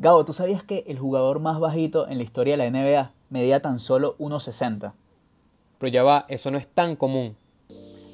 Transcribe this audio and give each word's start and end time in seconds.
Gabo, 0.00 0.24
¿tú 0.24 0.32
sabías 0.32 0.64
que 0.64 0.82
el 0.86 0.98
jugador 0.98 1.40
más 1.40 1.60
bajito 1.60 2.08
en 2.08 2.16
la 2.16 2.24
historia 2.24 2.56
de 2.56 2.70
la 2.70 2.70
NBA 2.70 3.12
medía 3.28 3.60
tan 3.60 3.78
solo 3.78 4.16
1,60? 4.16 4.94
Pero 5.76 5.92
ya 5.92 6.02
va, 6.02 6.24
eso 6.30 6.50
no 6.50 6.56
es 6.56 6.66
tan 6.66 6.96
común. 6.96 7.36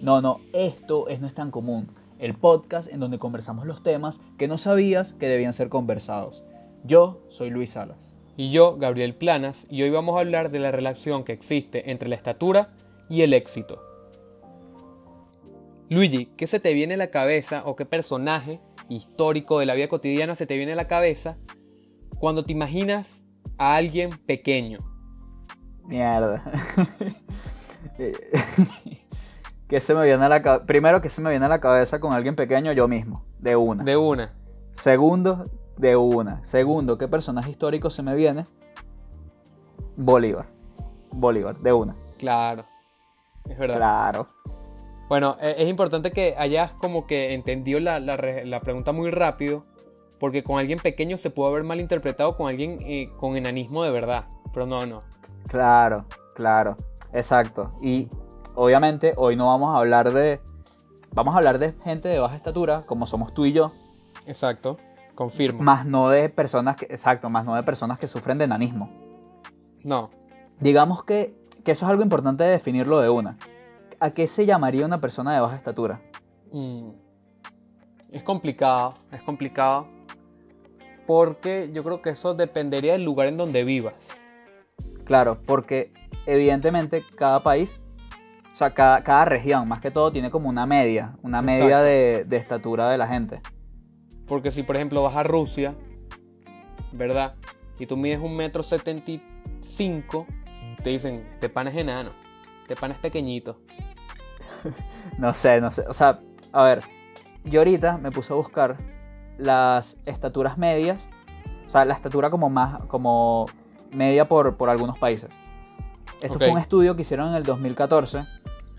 No, 0.03 0.21
no, 0.21 0.41
esto 0.53 1.07
es, 1.07 1.21
no 1.21 1.29
es 1.29 1.35
tan 1.35 1.53
común. 1.53 1.88
El 2.19 2.35
podcast 2.35 2.91
en 2.91 2.99
donde 2.99 3.21
conversamos 3.21 3.67
los 3.67 3.85
temas 3.85 4.21
que 4.37 4.49
no 4.49 4.59
sabías 4.59 5.12
que 5.12 5.29
debían 5.29 5.53
ser 5.53 5.69
conversados. 5.69 6.43
Yo 6.83 7.21
soy 7.28 7.51
Luis 7.51 7.71
Salas. 7.71 7.98
Y 8.37 8.50
yo, 8.50 8.76
Gabriel 8.78 9.14
Planas, 9.14 9.64
y 9.71 9.82
hoy 9.82 9.90
vamos 9.90 10.16
a 10.16 10.21
hablar 10.21 10.50
de 10.50 10.58
la 10.58 10.72
relación 10.72 11.22
que 11.22 11.34
existe 11.34 11.92
entre 11.92 12.08
la 12.08 12.16
estatura 12.16 12.71
y 13.08 13.22
el 13.22 13.32
éxito. 13.32 13.80
Luigi, 15.88 16.27
¿qué 16.37 16.48
se 16.48 16.59
te 16.59 16.74
viene 16.74 16.95
a 16.95 16.96
la 16.96 17.12
cabeza 17.12 17.62
o 17.64 17.77
qué 17.77 17.87
personaje 17.87 18.59
histórico 18.88 19.60
de 19.60 19.66
la 19.66 19.74
vida 19.74 19.87
cotidiana 19.87 20.34
se 20.34 20.46
te 20.46 20.56
viene 20.56 20.73
a 20.73 20.77
la 20.77 20.88
cabeza 20.88 21.37
cuando 22.19 22.45
te 22.45 22.52
imaginas 22.52 23.22
a 23.59 23.77
alguien 23.77 24.10
pequeño? 24.27 24.78
Mierda. 25.84 26.42
¿Qué 29.68 29.80
se 29.80 29.95
me 29.95 30.04
viene 30.04 30.24
a 30.24 30.28
la 30.28 30.66
Primero, 30.66 31.00
que 31.00 31.10
se 31.10 31.20
me 31.20 31.30
viene 31.30 31.46
a 31.46 31.48
la 31.48 31.60
cabeza 31.60 32.00
con 32.00 32.12
alguien 32.12 32.36
pequeño? 32.36 32.72
Yo 32.72 32.88
mismo, 32.88 33.24
de 33.38 33.56
una. 33.56 33.84
De 33.84 33.96
una. 33.96 34.32
Segundo, 34.70 35.50
de 35.77 35.96
una. 35.96 36.44
Segundo, 36.44 36.98
¿qué 36.98 37.08
personaje 37.08 37.50
histórico 37.50 37.91
se 37.91 38.02
me 38.02 38.14
viene? 38.14 38.46
Bolívar. 39.96 40.46
Bolívar, 41.10 41.56
de 41.58 41.72
una. 41.72 41.96
Claro. 42.19 42.64
Es 43.48 43.58
verdad. 43.58 43.77
Claro. 43.77 44.28
Bueno, 45.08 45.36
e-, 45.41 45.56
es 45.58 45.69
importante 45.69 46.10
que 46.10 46.34
hayas 46.36 46.72
como 46.72 47.06
que 47.06 47.34
entendido 47.34 47.80
la, 47.80 48.60
pregunta 48.62 48.92
muy 48.92 49.10
rápido, 49.10 49.64
porque 50.19 50.43
con 50.43 50.59
alguien 50.59 50.79
pequeño 50.79 51.19
se 51.19 51.30
puede 51.30 51.51
haber 51.51 51.65
malinterpretado 51.65 52.37
con 52.37 52.48
alguien 52.48 52.79
eh, 52.80 53.11
con 53.19 53.37
enanismo 53.37 53.83
de 53.83 53.91
verdad, 53.91 54.27
pero 54.52 54.66
no, 54.66 54.87
no. 54.87 55.00
Claro, 55.48 56.06
claro, 56.34 56.77
exacto. 57.12 57.73
Y 57.83 58.08
obviamente 58.55 59.14
hoy 59.17 59.36
no 59.36 59.47
vamos 59.47 59.75
a 59.75 59.78
hablar 59.78 60.12
de... 60.12 60.41
Vamos 61.12 61.34
a 61.34 61.39
hablar 61.39 61.58
de 61.58 61.73
gente 61.84 62.08
de 62.08 62.19
baja 62.19 62.36
estatura, 62.36 62.84
como 62.86 63.06
somos 63.06 63.33
tú 63.33 63.47
y 63.47 63.53
yo. 63.53 63.73
Exacto, 64.27 64.77
confirmo. 65.14 65.62
Más 65.62 65.86
no 65.86 66.08
de 66.11 66.28
personas 66.28 66.77
que... 66.77 66.86
Exacto, 66.86 67.30
más 67.30 67.45
no 67.45 67.55
de 67.55 67.62
personas 67.62 67.98
que 67.98 68.08
sufren 68.08 68.39
de 68.39 68.45
enanismo. 68.45 68.91
No. 69.83 70.11
Digamos 70.61 71.05
que, 71.05 71.34
que 71.64 71.73
eso 71.73 71.86
es 71.86 71.91
algo 71.91 72.03
importante 72.03 72.45
de 72.45 72.51
definirlo 72.51 73.01
de 73.01 73.08
una. 73.08 73.39
¿A 74.01 74.11
qué 74.11 74.27
se 74.27 74.45
llamaría 74.45 74.84
una 74.84 75.01
persona 75.01 75.33
de 75.33 75.41
baja 75.41 75.56
estatura? 75.56 76.03
Mm. 76.53 76.91
Es 78.11 78.23
complicado, 78.23 78.95
es 79.12 79.23
complicado. 79.23 79.95
Porque 81.06 81.70
yo 81.72 81.84
creo 81.84 82.02
que 82.02 82.10
eso 82.10 82.34
dependería 82.34 82.92
del 82.92 83.04
lugar 83.04 83.28
en 83.28 83.36
donde 83.36 83.64
vivas. 83.64 83.94
Claro, 85.04 85.38
porque 85.46 85.92
evidentemente 86.26 87.04
cada 87.14 87.42
país, 87.42 87.78
o 88.52 88.56
sea, 88.56 88.74
cada, 88.74 89.24
región, 89.24 89.68
más 89.68 89.80
que 89.80 89.90
todo, 89.90 90.10
tiene 90.10 90.30
como 90.30 90.48
una 90.48 90.66
media, 90.66 91.16
una 91.22 91.42
media 91.42 91.80
de, 91.80 92.27
estatura 92.32 92.90
de 92.90 92.98
la 92.98 93.06
gente. 93.06 93.40
Porque 94.27 94.50
si, 94.50 94.64
por 94.64 94.77
ejemplo, 94.77 95.02
vas 95.02 95.14
a 95.14 95.22
Rusia, 95.22 95.77
¿verdad? 96.92 97.34
Y 97.78 97.86
tú 97.86 97.96
mides 97.96 98.18
un 98.18 98.36
metro 98.36 98.62
setenta 98.62 99.10
y 99.10 99.22
cinco, 99.60 100.27
te 100.82 100.90
dicen, 100.90 101.28
este 101.32 101.48
pan 101.48 101.68
es 101.68 101.77
enano, 101.77 102.10
este 102.62 102.74
pan 102.74 102.90
es 102.90 102.98
pequeñito. 102.98 103.60
no 105.18 105.34
sé, 105.34 105.60
no 105.60 105.70
sé. 105.70 105.84
O 105.88 105.94
sea, 105.94 106.20
a 106.52 106.64
ver, 106.64 106.80
yo 107.44 107.60
ahorita 107.60 107.98
me 107.98 108.10
puse 108.10 108.32
a 108.32 108.36
buscar 108.36 108.77
las 109.39 109.98
estaturas 110.06 110.59
medias, 110.59 111.09
o 111.67 111.70
sea, 111.70 111.84
la 111.84 111.95
estatura 111.95 112.31
como 112.31 112.51
más, 112.51 112.83
como 112.84 113.47
media 113.92 114.29
por, 114.29 114.56
por 114.56 114.70
algunos 114.70 114.98
países. 114.98 115.31
Esto 116.20 116.39
fue 116.39 116.51
un 116.51 116.59
estudio 116.59 116.97
que 116.97 117.03
hicieron 117.03 117.31
en 117.31 117.34
el 117.34 117.42
2014 117.42 118.25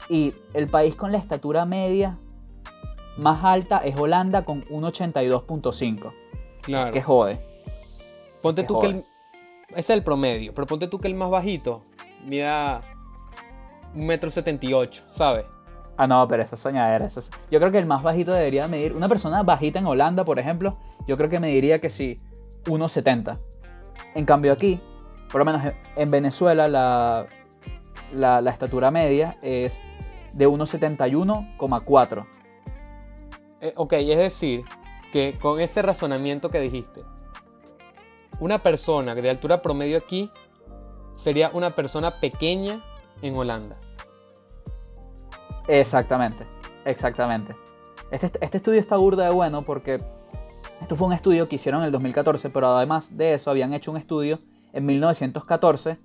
y 0.09 0.33
el 0.53 0.67
país 0.67 0.95
con 0.95 1.11
la 1.11 1.17
estatura 1.17 1.65
media 1.65 2.17
más 3.17 3.43
alta 3.43 3.79
es 3.79 3.97
Holanda 3.97 4.45
con 4.45 4.63
1,82.5. 4.65 6.13
Claro. 6.61 6.91
Que 6.91 7.01
jode. 7.01 7.41
Ponte 8.41 8.63
tú 8.63 8.79
que 8.79 8.87
el, 8.87 9.05
es 9.75 9.89
el 9.89 10.03
promedio, 10.03 10.53
pero 10.53 10.67
ponte 10.67 10.87
tú 10.87 10.99
que 10.99 11.07
el 11.07 11.15
más 11.15 11.29
bajito 11.29 11.83
mida 12.23 12.81
un 13.93 14.05
metro 14.05 14.29
setenta 14.29 14.67
¿sabes? 15.09 15.45
Ah, 15.97 16.05
no, 16.05 16.27
pero 16.27 16.43
eso 16.43 16.53
es 16.53 16.61
soñadera. 16.61 17.09
Yo 17.49 17.59
creo 17.59 17.71
que 17.71 17.79
el 17.79 17.87
más 17.87 18.03
bajito 18.03 18.31
debería 18.31 18.67
medir. 18.67 18.93
Una 18.93 19.09
persona 19.09 19.41
bajita 19.41 19.79
en 19.79 19.87
Holanda, 19.87 20.23
por 20.23 20.37
ejemplo, 20.37 20.77
yo 21.07 21.17
creo 21.17 21.27
que 21.27 21.39
mediría 21.39 21.81
que 21.81 21.89
sí, 21.89 22.21
1,70. 22.65 23.39
En 24.13 24.25
cambio, 24.25 24.53
aquí, 24.53 24.79
por 25.31 25.39
lo 25.39 25.45
menos 25.45 25.63
en 25.95 26.11
Venezuela, 26.11 26.67
la, 26.67 27.25
la, 28.13 28.49
estatura 28.51 28.91
media 28.91 29.39
es 29.41 29.81
de 30.33 30.47
1,71,4. 30.47 32.27
Eh, 33.61 33.73
ok, 33.75 33.93
es 33.93 34.17
decir, 34.17 34.65
que 35.11 35.35
con 35.41 35.59
ese 35.59 35.81
razonamiento 35.81 36.51
que 36.51 36.59
dijiste, 36.59 37.01
una 38.39 38.59
persona 38.59 39.15
de 39.15 39.29
altura 39.31 39.63
promedio 39.63 39.97
aquí 39.97 40.31
sería 41.15 41.49
una 41.53 41.73
persona 41.73 42.19
pequeña 42.19 42.83
en 43.23 43.35
Holanda. 43.35 43.77
Exactamente, 45.67 46.45
exactamente. 46.85 47.55
Este, 48.11 48.31
este, 48.39 48.57
estudio 48.57 48.79
está 48.79 48.95
burda 48.95 49.25
de 49.25 49.31
bueno 49.31 49.63
porque 49.63 50.01
esto 50.81 50.95
fue 50.95 51.07
un 51.07 51.13
estudio 51.13 51.49
que 51.49 51.55
hicieron 51.55 51.81
en 51.81 51.87
el 51.87 51.91
2014, 51.91 52.49
pero 52.49 52.67
además 52.67 53.17
de 53.17 53.33
eso 53.33 53.51
habían 53.51 53.73
hecho 53.73 53.91
un 53.91 53.97
estudio 53.97 54.39
en 54.71 54.85
1914 54.85 55.97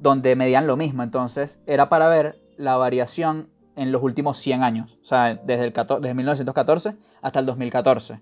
donde 0.00 0.34
medían 0.34 0.66
lo 0.66 0.76
mismo. 0.76 1.02
Entonces 1.02 1.60
era 1.66 1.88
para 1.88 2.08
ver 2.08 2.40
la 2.56 2.76
variación 2.76 3.50
en 3.76 3.92
los 3.92 4.02
últimos 4.02 4.38
100 4.38 4.64
años, 4.64 4.98
o 5.00 5.04
sea, 5.04 5.36
desde, 5.36 5.66
el 5.66 5.72
desde 5.72 6.14
1914 6.14 6.96
hasta 7.22 7.38
el 7.38 7.46
2014. 7.46 8.20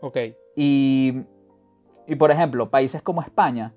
Ok. 0.00 0.18
Y, 0.54 1.22
y 2.06 2.14
por 2.14 2.30
ejemplo, 2.30 2.70
países 2.70 3.02
como 3.02 3.22
España 3.22 3.74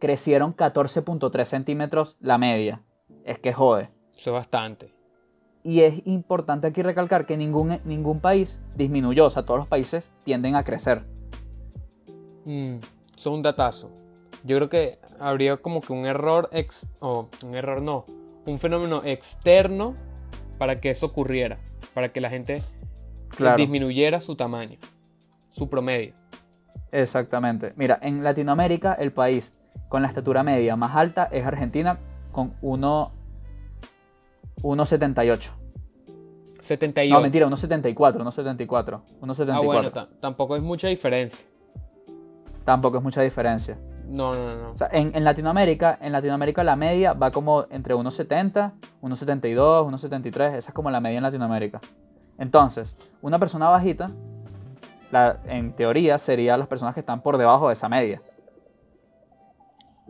crecieron 0.00 0.56
14.3 0.56 1.44
centímetros 1.44 2.16
la 2.18 2.38
media. 2.38 2.82
Es 3.24 3.38
que 3.38 3.52
jode. 3.52 3.90
Eso 4.16 4.30
es 4.30 4.34
bastante. 4.34 4.99
Y 5.62 5.80
es 5.80 6.06
importante 6.06 6.66
aquí 6.66 6.82
recalcar 6.82 7.26
que 7.26 7.36
ningún, 7.36 7.78
ningún 7.84 8.20
país 8.20 8.60
disminuyó, 8.76 9.26
o 9.26 9.30
sea, 9.30 9.44
todos 9.44 9.60
los 9.60 9.68
países 9.68 10.10
tienden 10.24 10.56
a 10.56 10.64
crecer. 10.64 11.04
Mm, 12.44 12.76
es 13.16 13.26
un 13.26 13.42
datazo. 13.42 13.90
Yo 14.44 14.56
creo 14.56 14.68
que 14.70 14.98
habría 15.18 15.58
como 15.58 15.82
que 15.82 15.92
un 15.92 16.06
error, 16.06 16.48
ex, 16.52 16.86
o 17.00 17.28
un 17.44 17.54
error 17.54 17.82
no, 17.82 18.06
un 18.46 18.58
fenómeno 18.58 19.02
externo 19.04 19.94
para 20.56 20.80
que 20.80 20.90
eso 20.90 21.06
ocurriera, 21.06 21.58
para 21.92 22.10
que 22.10 22.20
la 22.20 22.30
gente 22.30 22.62
disminuyera 23.56 24.20
su 24.20 24.36
tamaño, 24.36 24.78
su 25.50 25.68
promedio. 25.68 26.14
Exactamente. 26.92 27.72
Mira, 27.76 27.98
en 28.02 28.24
Latinoamérica 28.24 28.94
el 28.94 29.12
país 29.12 29.54
con 29.88 30.02
la 30.02 30.08
estatura 30.08 30.42
media 30.42 30.76
más 30.76 30.96
alta 30.96 31.28
es 31.30 31.44
Argentina 31.44 31.98
con 32.32 32.54
1 32.62 33.12
1,78. 34.62 35.50
78. 36.60 37.14
No, 37.14 37.20
mentira, 37.20 37.46
1,74, 37.46 37.94
1,74. 37.94 39.00
1,74. 39.20 39.50
Ah, 39.52 39.60
bueno, 39.60 39.90
tampoco 40.20 40.56
es 40.56 40.62
mucha 40.62 40.88
diferencia. 40.88 41.46
Tampoco 42.64 42.98
es 42.98 43.02
mucha 43.02 43.22
diferencia. 43.22 43.78
No, 44.06 44.34
no, 44.34 44.56
no. 44.56 44.70
O 44.72 44.76
sea, 44.76 44.88
en, 44.92 45.24
Latinoamérica, 45.24 45.98
en 46.00 46.12
Latinoamérica 46.12 46.64
la 46.64 46.76
media 46.76 47.12
va 47.12 47.30
como 47.30 47.66
entre 47.70 47.94
1,70, 47.94 48.72
1,72, 49.02 49.86
1,73. 49.86 50.54
Esa 50.54 50.70
es 50.70 50.74
como 50.74 50.90
la 50.90 51.00
media 51.00 51.18
en 51.18 51.22
Latinoamérica. 51.22 51.80
Entonces, 52.36 52.96
una 53.22 53.38
persona 53.38 53.68
bajita, 53.68 54.10
en 55.46 55.74
teoría, 55.74 56.18
sería 56.18 56.56
las 56.56 56.68
personas 56.68 56.94
que 56.94 57.00
están 57.00 57.22
por 57.22 57.38
debajo 57.38 57.68
de 57.68 57.74
esa 57.74 57.88
media. 57.88 58.22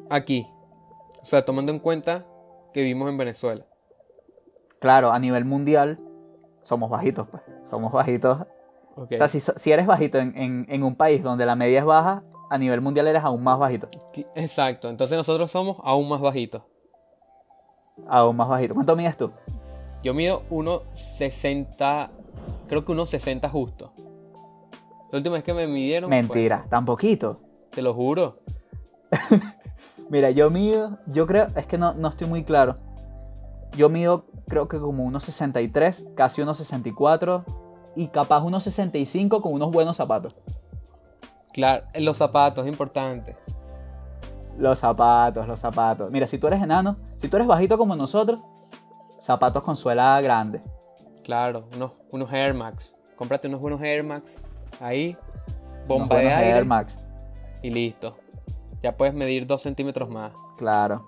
Aquí. 0.09 0.47
O 1.21 1.25
sea, 1.25 1.45
tomando 1.45 1.71
en 1.71 1.79
cuenta 1.79 2.25
que 2.73 2.81
vivimos 2.81 3.11
en 3.11 3.19
Venezuela 3.19 3.65
claro, 4.81 5.13
a 5.13 5.19
nivel 5.19 5.45
mundial 5.45 5.99
somos 6.63 6.91
bajitos, 6.91 7.29
pues. 7.29 7.43
Somos 7.65 7.93
bajitos. 7.93 8.39
O 8.97 9.07
sea, 9.09 9.29
si, 9.29 9.73
eres 9.73 9.87
bajito 9.87 10.19
en, 10.19 10.83
un 10.83 10.95
país 10.95 11.23
donde 11.23 11.47
la 11.47 11.55
media 11.55 11.79
es 11.79 11.85
baja, 11.85 12.23
a 12.51 12.59
nivel 12.59 12.81
mundial 12.81 13.07
eres 13.07 13.23
aún 13.23 13.43
más 13.43 13.59
bajito. 13.59 13.89
Exacto, 14.35 14.91
entonces 14.91 15.17
nosotros 15.17 15.51
somos 15.51 15.79
aún 15.83 16.09
más 16.09 16.21
bajitos. 16.21 16.63
Aún 18.09 18.37
más 18.37 18.49
bajito. 18.49 18.75
¿Cuánto 18.75 18.97
mides 18.97 19.17
tú? 19.17 19.31
Yo 20.03 20.13
mido 20.13 20.43
1,60, 20.51 22.11
creo 22.69 22.85
que 22.85 22.93
1,60 22.93 23.51
justo. 23.51 23.93
La 25.11 25.19
última 25.19 25.35
vez 25.35 25.45
que 25.45 25.55
me 25.55 25.67
midieron... 25.67 26.11
Mentira, 26.11 26.67
tan 26.69 26.85
poquito. 26.85 27.41
Te 27.71 27.83
lo 27.83 27.95
juro. 27.95 28.41
Mira, 30.11 30.31
yo 30.31 30.51
mido, 30.51 30.99
yo 31.07 31.27
creo, 31.27 31.49
es 31.57 31.67
que 31.67 31.79
no, 31.79 31.95
no 31.95 32.09
estoy 32.09 32.27
muy 32.27 32.45
claro. 32.45 32.77
Yo 33.77 33.89
mido 33.89 34.25
creo 34.49 34.69
que 34.69 34.79
como 34.79 35.05
unos 35.05 35.25
63, 35.25 36.07
casi 36.17 36.43
unos 36.43 36.59
64 36.59 37.45
y 37.97 38.09
capaz 38.09 38.43
unos 38.43 38.65
65 38.65 39.41
con 39.43 39.53
unos 39.53 39.71
buenos 39.71 39.97
zapatos. 39.97 40.35
Claro, 41.53 41.85
los 41.95 42.17
zapatos, 42.17 42.65
es 42.67 42.73
importante. 42.73 43.37
Los 44.59 44.79
zapatos, 44.81 45.47
los 45.49 45.59
zapatos. 45.59 46.11
Mira, 46.11 46.27
si 46.27 46.39
tú 46.39 46.47
eres 46.47 46.63
enano, 46.63 46.97
si 47.17 47.29
tú 47.29 47.37
eres 47.37 47.49
bajito 47.49 47.79
como 47.79 47.97
nosotros, 47.97 48.41
zapatos 49.21 49.63
con 49.63 49.77
suela 49.77 50.21
grande. 50.21 50.63
Claro, 51.25 51.67
unos, 51.75 51.93
unos 52.11 52.33
Air 52.33 52.55
Max. 52.55 52.95
Cómprate 53.17 53.49
unos 53.49 53.61
buenos 53.61 53.81
Air 53.83 54.03
Max. 54.05 54.35
Ahí, 54.81 55.17
Unos 55.67 55.87
bomba 55.89 56.17
de 56.17 56.23
buenos 56.25 56.39
aire 56.39 56.51
Air 56.57 56.65
Max. 56.65 57.01
y 57.63 57.71
listo. 57.71 58.17
Ya 58.83 58.97
puedes 58.97 59.15
medir 59.15 59.47
dos 59.47 59.63
centímetros 59.63 60.09
más. 60.09 60.33
Claro. 60.57 61.07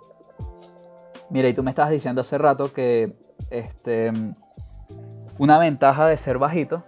Mira, 1.32 1.48
y 1.48 1.54
tú 1.54 1.62
me 1.62 1.70
estabas 1.70 1.90
diciendo 1.90 2.20
hace 2.20 2.36
rato 2.38 2.72
que 2.72 3.12
este, 3.50 4.12
una 5.38 5.58
ventaja 5.58 6.06
de 6.06 6.16
ser 6.16 6.38
bajito 6.38 6.84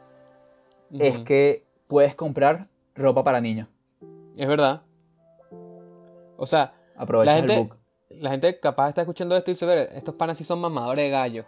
es 0.92 1.18
que 1.20 1.66
puedes 1.88 2.14
comprar 2.14 2.68
ropa 2.94 3.24
para 3.24 3.40
niños. 3.40 3.68
Es 4.36 4.46
verdad. 4.46 4.82
O 6.36 6.46
sea, 6.46 6.74
Aprovechas 6.96 7.34
La 7.34 7.40
el 7.40 7.46
gente- 7.50 7.62
book. 7.74 7.78
la 8.10 8.30
gente 8.30 8.60
capaz 8.60 8.90
está 8.90 9.00
escuchando 9.00 9.36
esto 9.36 9.50
y 9.50 9.54
dice, 9.54 9.66
"Ver, 9.66 9.88
estos 9.94 10.14
panas 10.14 10.38
sí 10.38 10.44
son 10.44 10.60
mamadores 10.60 11.04
de 11.04 11.10
gallo. 11.10 11.44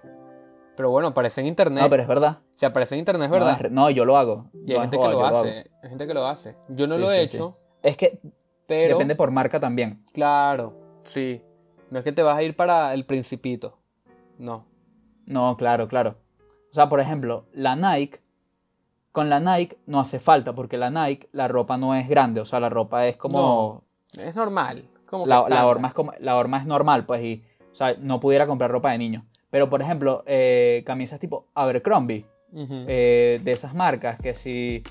Pero 0.76 0.90
bueno, 0.90 1.08
aparece 1.08 1.40
en 1.40 1.46
internet. 1.46 1.84
No, 1.84 1.88
pero 1.90 2.02
es 2.02 2.08
verdad. 2.08 2.38
Si 2.56 2.66
aparece 2.66 2.94
en 2.96 2.99
internet 3.00 3.26
es 3.26 3.31
No, 3.31 3.44
verdad. 3.46 3.64
es 3.66 3.70
No, 3.70 3.88
yo 3.90 4.04
lo 4.04 4.16
hago. 4.16 4.50
y 4.52 4.72
hay 4.72 4.76
No 4.76 4.82
gente 4.82 4.99
que 4.99 5.08
lo 5.08 5.25
hace. 5.26 5.70
Hay 5.82 5.88
gente 5.88 6.06
que 6.06 6.14
lo 6.14 6.26
hace. 6.26 6.56
Yo 6.69 6.87
no 6.88 6.94
Sí, 6.96 7.00
lo 7.00 7.12
he 7.12 7.20
sí, 7.22 7.28
sí. 7.28 7.37
hecho, 7.37 7.56
Es 7.82 7.96
que 7.96 8.20
pero... 8.66 8.94
depende 8.94 9.14
por 9.14 9.31
marca 9.31 9.60
también. 9.60 10.02
Claro, 10.12 10.75
sí. 11.04 11.42
No 11.90 11.98
es 11.98 12.04
que 12.04 12.12
te 12.12 12.22
vas 12.22 12.36
a 12.36 12.42
ir 12.42 12.56
para 12.56 12.92
el 12.94 13.04
principito. 13.04 13.78
No. 14.38 14.64
No, 15.26 15.56
claro, 15.56 15.88
claro. 15.88 16.16
O 16.70 16.74
sea, 16.74 16.88
por 16.88 17.00
ejemplo, 17.00 17.46
la 17.52 17.76
Nike, 17.76 18.20
con 19.12 19.30
la 19.30 19.40
Nike 19.40 19.78
no 19.86 20.00
hace 20.00 20.18
falta, 20.18 20.54
porque 20.54 20.76
la 20.76 20.90
Nike, 20.90 21.28
la 21.32 21.48
ropa 21.48 21.76
no 21.76 21.94
es 21.94 22.08
grande, 22.08 22.40
o 22.40 22.44
sea, 22.44 22.60
la 22.60 22.68
ropa 22.68 23.06
es 23.06 23.16
como... 23.16 23.84
Es 24.18 24.34
normal. 24.34 24.88
Como 25.06 25.26
la, 25.26 25.48
la, 25.48 25.66
horma 25.66 25.88
es 25.88 25.94
como 25.94 26.12
la 26.18 26.36
horma 26.36 26.58
es 26.58 26.66
normal, 26.66 27.06
pues, 27.06 27.22
y, 27.22 27.44
o 27.72 27.74
sea, 27.74 27.94
no 27.98 28.18
pudiera 28.18 28.46
comprar 28.46 28.70
ropa 28.70 28.90
de 28.90 28.98
niño. 28.98 29.24
Pero, 29.50 29.70
por 29.70 29.80
ejemplo, 29.80 30.24
eh, 30.26 30.82
camisas 30.84 31.20
tipo 31.20 31.46
Abercrombie, 31.54 32.26
eh, 32.52 33.40
de 33.42 33.52
esas 33.52 33.74
marcas, 33.74 34.18
que 34.18 34.34
si... 34.34 34.82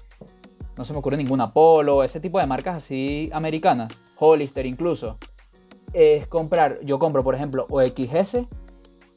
No 0.77 0.83
se 0.83 0.91
me 0.91 0.99
ocurre 0.99 1.15
ninguna 1.17 1.53
Polo, 1.53 2.03
ese 2.03 2.19
tipo 2.19 2.39
de 2.39 2.47
marcas 2.47 2.77
así 2.77 3.29
americanas, 3.33 3.93
Hollister 4.17 4.65
incluso. 4.65 5.17
Es 5.93 6.27
comprar, 6.27 6.79
yo 6.83 6.99
compro, 6.99 7.23
por 7.23 7.35
ejemplo, 7.35 7.65
o 7.69 7.81
XS 7.81 8.39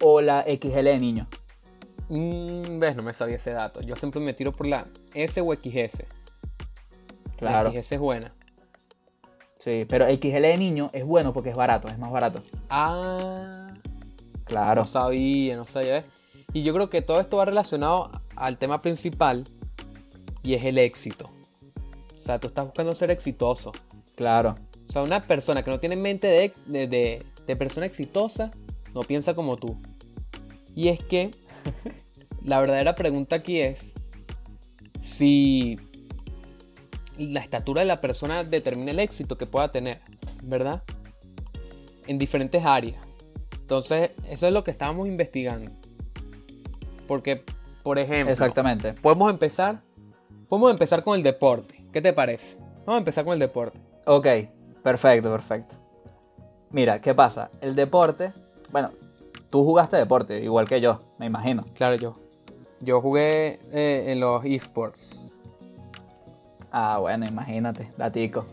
o 0.01 0.21
la 0.21 0.45
XL 0.45 0.85
de 0.85 0.99
niño. 1.01 1.27
Mm, 2.09 2.79
ves, 2.79 2.97
no 2.97 3.03
me 3.03 3.13
sabía 3.13 3.37
ese 3.37 3.51
dato. 3.53 3.81
Yo 3.81 3.97
siempre 3.97 4.21
me 4.21 4.33
tiro 4.33 4.53
por 4.53 4.67
la 4.67 4.87
S 5.15 5.41
o 5.41 5.53
XS. 5.55 6.05
Claro. 7.37 7.71
La 7.73 7.83
XS 7.83 7.93
es 7.93 8.01
buena. 8.01 8.33
Sí, 9.59 9.85
pero 9.89 10.07
XL 10.07 10.41
de 10.43 10.57
niño 10.57 10.91
es 10.93 11.05
bueno 11.05 11.33
porque 11.33 11.51
es 11.51 11.57
barato, 11.57 11.89
es 11.89 11.99
más 11.99 12.11
barato. 12.11 12.41
Ah, 12.71 13.75
Claro. 14.45 14.83
no 14.83 14.87
sabía, 14.87 15.57
no 15.57 15.67
sabía. 15.67 16.05
Y 16.53 16.63
yo 16.63 16.73
creo 16.73 16.89
que 16.89 17.03
todo 17.03 17.21
esto 17.21 17.37
va 17.37 17.45
relacionado 17.45 18.11
al 18.37 18.57
tema 18.57 18.79
principal 18.79 19.45
y 20.43 20.55
es 20.55 20.65
el 20.65 20.79
éxito. 20.79 21.29
O 22.21 22.25
sea, 22.25 22.39
tú 22.39 22.47
estás 22.47 22.65
buscando 22.65 22.95
ser 22.95 23.11
exitoso. 23.11 23.73
Claro. 24.15 24.55
O 24.89 24.93
sea, 24.93 25.03
una 25.03 25.21
persona 25.23 25.63
que 25.63 25.71
no 25.71 25.81
tiene 25.81 25.97
mente 25.97 26.27
de, 26.29 26.53
de, 26.67 26.87
de- 26.87 27.27
de 27.47 27.57
persona 27.57 27.87
exitosa 27.87 28.51
no 28.95 29.01
piensa 29.03 29.35
como 29.35 29.57
tú. 29.57 29.77
Y 30.75 30.89
es 30.89 31.01
que 31.03 31.31
la 32.45 32.61
verdadera 32.61 32.95
pregunta 32.95 33.37
aquí 33.37 33.61
es 33.61 33.81
si 35.01 35.79
la 37.19 37.41
estatura 37.41 37.81
de 37.81 37.87
la 37.87 38.01
persona 38.01 38.45
determina 38.45 38.91
el 38.93 39.01
éxito 39.01 39.37
que 39.39 39.47
pueda 39.47 39.71
tener, 39.71 40.01
¿verdad? 40.43 40.83
En 42.07 42.19
diferentes 42.19 42.65
áreas. 42.65 43.01
Entonces, 43.61 44.13
eso 44.31 44.47
es 44.47 44.53
lo 44.53 44.65
que 44.65 44.71
estábamos 44.71 45.09
investigando. 45.09 45.71
Porque, 47.07 47.43
por 47.83 47.99
ejemplo, 47.99 48.33
Exactamente. 48.33 48.93
podemos 48.95 49.31
empezar, 49.31 49.83
podemos 50.49 50.71
empezar 50.71 51.03
con 51.03 51.17
el 51.17 51.23
deporte. 51.23 51.85
¿Qué 51.93 52.01
te 52.01 52.13
parece? 52.13 52.57
Vamos 52.87 52.95
a 52.95 52.99
empezar 52.99 53.25
con 53.25 53.35
el 53.35 53.39
deporte. 53.41 53.79
Ok, 54.07 54.27
perfecto, 54.89 55.31
perfecto. 55.31 55.75
Mira, 56.71 57.01
¿qué 57.01 57.15
pasa? 57.15 57.51
El 57.61 57.75
deporte, 57.75 58.33
bueno, 58.73 58.91
tú 59.51 59.65
jugaste 59.65 59.97
deporte, 59.97 60.41
igual 60.43 60.67
que 60.69 60.81
yo, 60.81 60.99
me 61.19 61.27
imagino. 61.27 61.65
Claro, 61.75 61.97
yo. 61.97 62.15
Yo 62.81 63.01
jugué 63.01 63.59
eh, 63.73 64.13
en 64.13 64.21
los 64.21 64.45
esports. 64.45 65.27
Ah, 66.71 66.99
bueno, 67.01 67.27
imagínate, 67.27 67.91
datico. 67.97 68.47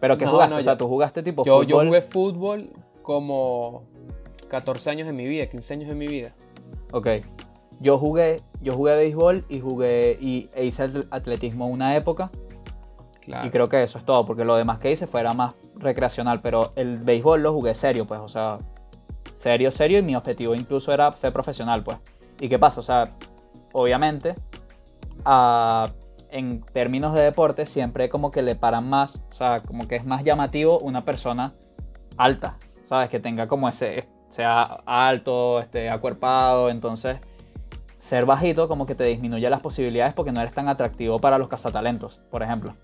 ¿Pero 0.00 0.16
qué 0.16 0.24
No, 0.24 0.32
jugaste? 0.32 0.54
no, 0.54 0.60
o 0.60 0.62
sea, 0.62 0.72
yo- 0.74 0.78
tú 0.78 0.88
jugaste 0.88 1.22
tipo 1.22 1.44
Yo, 1.44 1.54
fútbol. 1.60 1.66
yo 1.66 1.84
jugué 1.86 2.02
fútbol 2.02 2.70
como 3.02 3.82
14 4.48 4.90
años 4.90 5.06
de 5.06 5.12
mi 5.12 5.26
vida, 5.26 5.46
15 5.46 5.74
años 5.74 5.88
de 5.88 5.94
mi 5.94 6.06
vida. 6.06 6.32
Ok. 6.92 7.08
Yo 7.80 7.98
jugué, 7.98 8.40
yo 8.60 8.74
jugué 8.74 8.96
béisbol 8.96 9.44
y 9.48 9.60
jugué 9.60 10.16
y 10.20 10.48
e 10.54 10.64
hice 10.64 10.84
atl- 10.88 11.06
atletismo 11.10 11.66
una 11.66 11.94
época 11.96 12.30
Claro. 13.20 13.46
y 13.46 13.50
creo 13.50 13.68
que 13.68 13.82
eso 13.82 13.98
es 13.98 14.04
todo, 14.04 14.24
porque 14.24 14.44
lo 14.44 14.56
demás 14.56 14.78
que 14.78 14.90
hice 14.90 15.06
fuera 15.06 15.32
más 15.34 15.54
recreacional, 15.78 16.40
pero 16.40 16.72
el 16.76 16.96
béisbol 16.96 17.42
lo 17.42 17.52
jugué 17.52 17.74
serio, 17.74 18.06
pues, 18.06 18.20
o 18.20 18.28
sea, 18.28 18.58
serio, 19.34 19.70
serio 19.70 19.98
y 19.98 20.02
mi 20.02 20.16
objetivo 20.16 20.54
incluso 20.54 20.92
era 20.92 21.16
ser 21.16 21.32
profesional, 21.32 21.82
pues. 21.82 21.98
¿Y 22.40 22.48
qué 22.48 22.58
pasa? 22.58 22.80
O 22.80 22.82
sea, 22.82 23.12
obviamente, 23.72 24.34
en 26.30 26.62
términos 26.72 27.14
de 27.14 27.22
deporte 27.22 27.66
siempre 27.66 28.08
como 28.08 28.30
que 28.30 28.42
le 28.42 28.54
paran 28.54 28.88
más, 28.88 29.20
o 29.30 29.34
sea, 29.34 29.60
como 29.60 29.88
que 29.88 29.96
es 29.96 30.04
más 30.04 30.24
llamativo 30.24 30.78
una 30.78 31.04
persona 31.04 31.52
alta, 32.16 32.58
¿sabes? 32.84 33.08
Que 33.08 33.20
tenga 33.20 33.48
como 33.48 33.68
ese, 33.68 34.08
sea 34.28 34.62
alto, 34.86 35.60
esté 35.60 35.90
acuerpado, 35.90 36.70
entonces 36.70 37.18
ser 37.96 38.26
bajito 38.26 38.68
como 38.68 38.86
que 38.86 38.94
te 38.94 39.04
disminuye 39.04 39.50
las 39.50 39.60
posibilidades 39.60 40.14
porque 40.14 40.32
no 40.32 40.40
eres 40.40 40.54
tan 40.54 40.68
atractivo 40.68 41.20
para 41.20 41.38
los 41.38 41.48
cazatalentos, 41.48 42.20
por 42.30 42.42
ejemplo. 42.42 42.74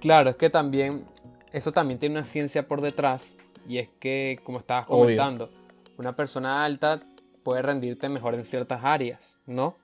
Claro, 0.00 0.30
es 0.30 0.36
que 0.36 0.50
también, 0.50 1.06
eso 1.52 1.72
también 1.72 1.98
tiene 1.98 2.16
una 2.16 2.24
ciencia 2.24 2.66
por 2.66 2.80
detrás. 2.80 3.34
Y 3.66 3.78
es 3.78 3.88
que, 4.00 4.40
como 4.44 4.58
estabas 4.58 4.86
Obvio. 4.88 5.00
comentando, 5.00 5.50
una 5.98 6.16
persona 6.16 6.64
alta 6.64 7.00
puede 7.42 7.62
rendirte 7.62 8.08
mejor 8.08 8.34
en 8.34 8.44
ciertas 8.44 8.84
áreas, 8.84 9.36
¿no? 9.46 9.76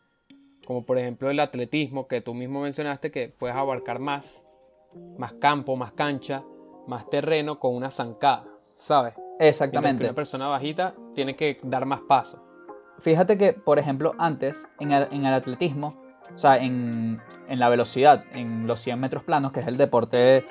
Como 0.66 0.84
por 0.84 0.98
ejemplo 0.98 1.30
el 1.30 1.40
atletismo, 1.40 2.06
que 2.06 2.20
tú 2.20 2.34
mismo 2.34 2.62
mencionaste 2.62 3.10
que 3.10 3.28
puedes 3.28 3.56
abarcar 3.56 3.98
más, 3.98 4.42
más 5.18 5.34
campo, 5.34 5.76
más 5.76 5.92
cancha, 5.92 6.42
más 6.86 7.08
terreno 7.10 7.58
con 7.58 7.74
una 7.74 7.90
zancada, 7.90 8.46
¿sabes? 8.74 9.14
Mientras 9.16 9.38
que 9.38 9.48
Exactamente. 9.48 10.04
una 10.04 10.14
persona 10.14 10.48
bajita 10.48 10.94
tiene 11.14 11.36
que 11.36 11.56
dar 11.64 11.86
más 11.86 12.00
pasos. 12.00 12.40
Fíjate 13.00 13.36
que, 13.36 13.52
por 13.52 13.78
ejemplo, 13.78 14.14
antes 14.18 14.64
en 14.78 14.92
el, 14.92 15.08
en 15.10 15.26
el 15.26 15.34
atletismo, 15.34 16.00
o 16.32 16.38
sea, 16.38 16.56
en, 16.58 17.20
en 17.48 17.58
la 17.58 17.68
velocidad, 17.68 18.24
en 18.32 18.66
los 18.66 18.80
100 18.80 19.00
metros 19.00 19.24
planos, 19.24 19.52
que 19.52 19.60
es 19.60 19.66
el 19.66 19.76
deporte, 19.76 20.44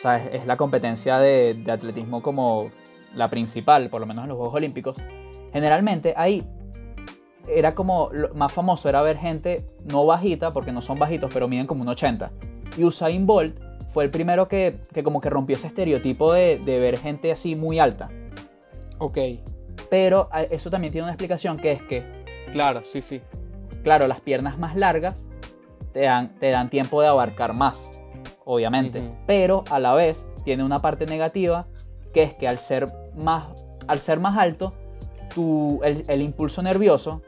o 0.00 0.02
sea, 0.02 0.16
es, 0.16 0.40
es 0.42 0.46
la 0.46 0.56
competencia 0.56 1.18
de, 1.18 1.54
de 1.54 1.70
atletismo 1.72 2.22
como 2.22 2.70
la 3.14 3.28
principal, 3.28 3.88
por 3.90 4.00
lo 4.00 4.06
menos 4.06 4.24
en 4.24 4.30
los 4.30 4.38
Juegos 4.38 4.54
Olímpicos, 4.56 4.96
generalmente 5.52 6.14
ahí 6.16 6.44
era 7.48 7.74
como, 7.74 8.10
lo 8.12 8.32
más 8.34 8.52
famoso 8.52 8.88
era 8.88 9.02
ver 9.02 9.18
gente 9.18 9.64
no 9.84 10.06
bajita, 10.06 10.52
porque 10.52 10.72
no 10.72 10.80
son 10.80 10.98
bajitos, 10.98 11.30
pero 11.32 11.48
miden 11.48 11.66
como 11.66 11.82
un 11.82 11.88
80. 11.88 12.30
Y 12.76 12.84
Usain 12.84 13.26
Bolt 13.26 13.58
fue 13.88 14.04
el 14.04 14.10
primero 14.10 14.46
que, 14.48 14.78
que 14.94 15.02
como 15.02 15.20
que 15.20 15.28
rompió 15.30 15.56
ese 15.56 15.66
estereotipo 15.66 16.32
de, 16.32 16.58
de 16.58 16.78
ver 16.78 16.96
gente 16.98 17.32
así 17.32 17.56
muy 17.56 17.78
alta. 17.80 18.08
Ok, 18.98 19.18
Pero 19.88 20.28
a- 20.30 20.42
eso 20.42 20.70
también 20.70 20.92
tiene 20.92 21.04
una 21.04 21.12
explicación 21.12 21.56
que 21.58 21.72
es 21.72 21.82
que 21.82 22.04
claro, 22.52 22.82
sí, 22.84 23.02
sí. 23.02 23.20
claro, 23.82 24.06
las 24.06 24.20
piernas 24.20 24.58
más 24.58 24.76
largas 24.76 25.16
te 25.92 26.02
dan, 26.02 26.38
te 26.38 26.50
dan 26.50 26.70
tiempo 26.70 27.00
de 27.02 27.08
abarcar 27.08 27.54
más, 27.54 27.90
obviamente. 28.44 29.02
Pero 29.26 29.64
a 29.70 29.78
la 29.78 29.94
vez 29.94 30.26
tiene 30.44 30.64
una 30.64 30.80
parte 30.80 31.06
negativa, 31.06 31.66
que 32.12 32.22
es 32.22 32.34
que 32.34 32.48
al 32.48 32.58
ser 32.58 32.92
más, 33.16 33.64
al 33.88 34.00
ser 34.00 34.20
más 34.20 34.36
alto, 34.38 34.72
tu, 35.34 35.80
el, 35.84 36.04
el 36.08 36.22
impulso 36.22 36.62
nervioso 36.62 37.22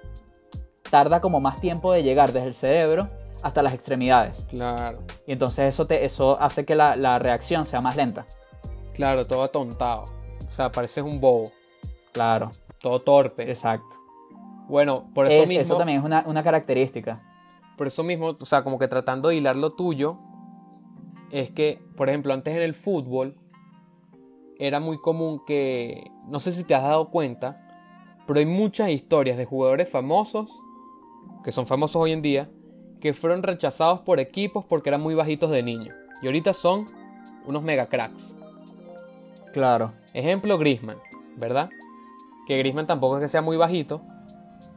tarda 0.91 1.21
como 1.21 1.41
más 1.41 1.61
tiempo 1.61 1.93
de 1.93 2.03
llegar 2.03 2.33
desde 2.33 2.49
el 2.49 2.55
cerebro 2.55 3.09
hasta 3.43 3.63
las 3.63 3.75
extremidades. 3.75 4.45
Claro, 4.51 5.01
Y 5.27 5.33
entonces 5.33 5.67
eso, 5.75 5.87
te, 5.87 6.05
eso 6.05 6.41
hace 6.41 6.65
que 6.65 6.75
la, 6.75 6.97
la 6.97 7.19
reacción 7.19 7.67
sea 7.67 7.81
más 7.81 7.97
lenta. 7.97 8.27
claro, 8.95 9.27
todo 9.27 9.43
atontado. 9.43 10.05
O 10.47 10.51
sea, 10.51 10.71
pareces 10.71 11.03
un 11.03 11.21
bobo, 11.21 11.51
Claro, 12.13 12.51
todo 12.81 13.01
torpe. 13.01 13.49
exacto. 13.49 13.97
Bueno, 14.69 15.09
por 15.15 15.27
eso 15.27 15.43
Es- 15.45 15.49
mismo. 15.49 15.63
eso 15.63 15.77
también 15.79 15.99
es 15.99 16.05
una, 16.05 16.25
una 16.27 16.43
característica. 16.43 17.23
Por 17.79 17.87
eso 17.87 18.03
mismo, 18.05 18.37
o 18.39 18.45
sea, 18.45 18.63
como 18.63 18.79
que 18.79 18.87
tratando 18.87 19.31
de 19.31 19.37
hilar 19.37 19.57
lo 19.57 19.73
tuyo, 19.73 20.19
es 21.33 21.51
que, 21.51 21.81
por 21.97 22.09
ejemplo, 22.09 22.33
antes 22.33 22.55
en 22.55 22.63
el 22.63 22.75
fútbol 22.75 23.35
era 24.59 24.79
muy 24.81 24.99
común 24.99 25.43
que, 25.47 26.11
no 26.29 26.39
sé 26.41 26.53
si 26.53 26.63
te 26.65 26.75
has 26.75 26.83
dado 26.83 27.11
cuenta, 27.11 27.59
pero 28.27 28.39
hay 28.39 28.47
muchas 28.47 28.91
historias 28.91 29.37
de 29.37 29.45
jugadores 29.45 29.91
famosos, 29.91 30.61
que 31.43 31.51
son 31.51 31.67
famosos 31.67 31.97
hoy 31.97 32.13
en 32.13 32.23
día, 32.23 32.49
que 33.01 33.13
fueron 33.15 33.43
rechazados 33.43 34.01
por 34.01 34.21
equipos 34.21 34.65
porque 34.65 34.91
eran 34.91 35.01
muy 35.01 35.15
bajitos 35.15 35.51
de 35.51 35.63
niño. 35.63 35.93
Y 36.23 36.27
ahorita 36.27 36.53
son 36.53 36.87
unos 37.47 37.63
mega 37.63 37.87
cracks. 37.87 38.33
Claro. 39.53 39.93
Ejemplo, 40.15 40.57
Grisman, 40.59 40.99
¿verdad? 41.37 41.69
Que 42.47 42.59
Grisman 42.59 42.87
tampoco 42.87 43.17
es 43.17 43.23
que 43.25 43.29
sea 43.29 43.43
muy 43.43 43.57
bajito, 43.57 44.03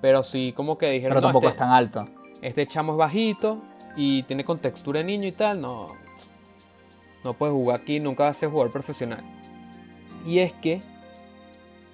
pero 0.02 0.24
sí 0.24 0.54
como 0.56 0.78
que 0.78 0.90
dijeron, 0.90 1.12
Pero 1.12 1.22
"No, 1.22 1.28
tampoco 1.28 1.48
este, 1.48 1.58
es 1.58 1.60
tan 1.60 1.72
alto. 1.72 2.06
este 2.42 2.66
chamo 2.66 2.94
es 2.94 2.98
bajito 2.98 3.62
y 3.96 4.24
tiene 4.24 4.44
contextura 4.44 5.00
de 5.00 5.06
niño 5.06 5.28
y 5.28 5.32
tal, 5.32 5.62
no, 5.62 5.88
no 7.26 7.34
puede 7.34 7.52
jugar 7.52 7.82
aquí, 7.82 8.00
nunca 8.00 8.24
va 8.24 8.30
a 8.30 8.34
ser 8.34 8.50
jugador 8.50 8.72
profesional. 8.72 9.24
Y 10.26 10.40
es 10.40 10.54
que 10.54 10.82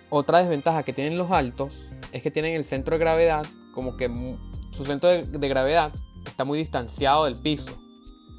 otra 0.09 0.39
desventaja 0.39 0.83
que 0.83 0.93
tienen 0.93 1.17
los 1.17 1.31
altos 1.31 1.89
es 2.11 2.21
que 2.21 2.29
tienen 2.29 2.53
el 2.53 2.65
centro 2.65 2.95
de 2.95 2.99
gravedad, 2.99 3.45
como 3.73 3.97
que 3.97 4.09
su 4.71 4.85
centro 4.85 5.09
de, 5.09 5.23
de 5.23 5.47
gravedad 5.47 5.91
está 6.25 6.43
muy 6.43 6.59
distanciado 6.59 7.25
del 7.25 7.37
piso. 7.41 7.71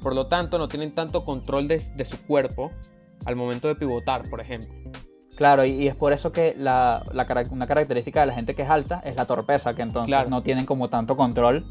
Por 0.01 0.15
lo 0.15 0.27
tanto, 0.27 0.57
no 0.57 0.67
tienen 0.67 0.93
tanto 0.93 1.23
control 1.25 1.67
de, 1.67 1.81
de 1.95 2.05
su 2.05 2.23
cuerpo 2.25 2.71
al 3.25 3.35
momento 3.35 3.67
de 3.67 3.75
pivotar, 3.75 4.29
por 4.29 4.39
ejemplo. 4.41 4.73
Claro, 5.35 5.65
y, 5.65 5.87
es 5.87 5.95
por 5.95 6.13
eso 6.13 6.31
que 6.31 6.53
la, 6.57 7.03
una 7.51 7.67
característica 7.67 8.21
de 8.21 8.27
la 8.27 8.33
gente 8.33 8.53
que 8.53 8.61
es 8.61 8.69
alta 8.69 9.01
es 9.03 9.15
la 9.15 9.25
torpeza, 9.25 9.73
que 9.75 9.81
entonces 9.81 10.13
Claro. 10.13 10.29
no 10.29 10.43
tienen 10.43 10.65
como 10.65 10.89
tanto 10.89 11.17
control. 11.17 11.65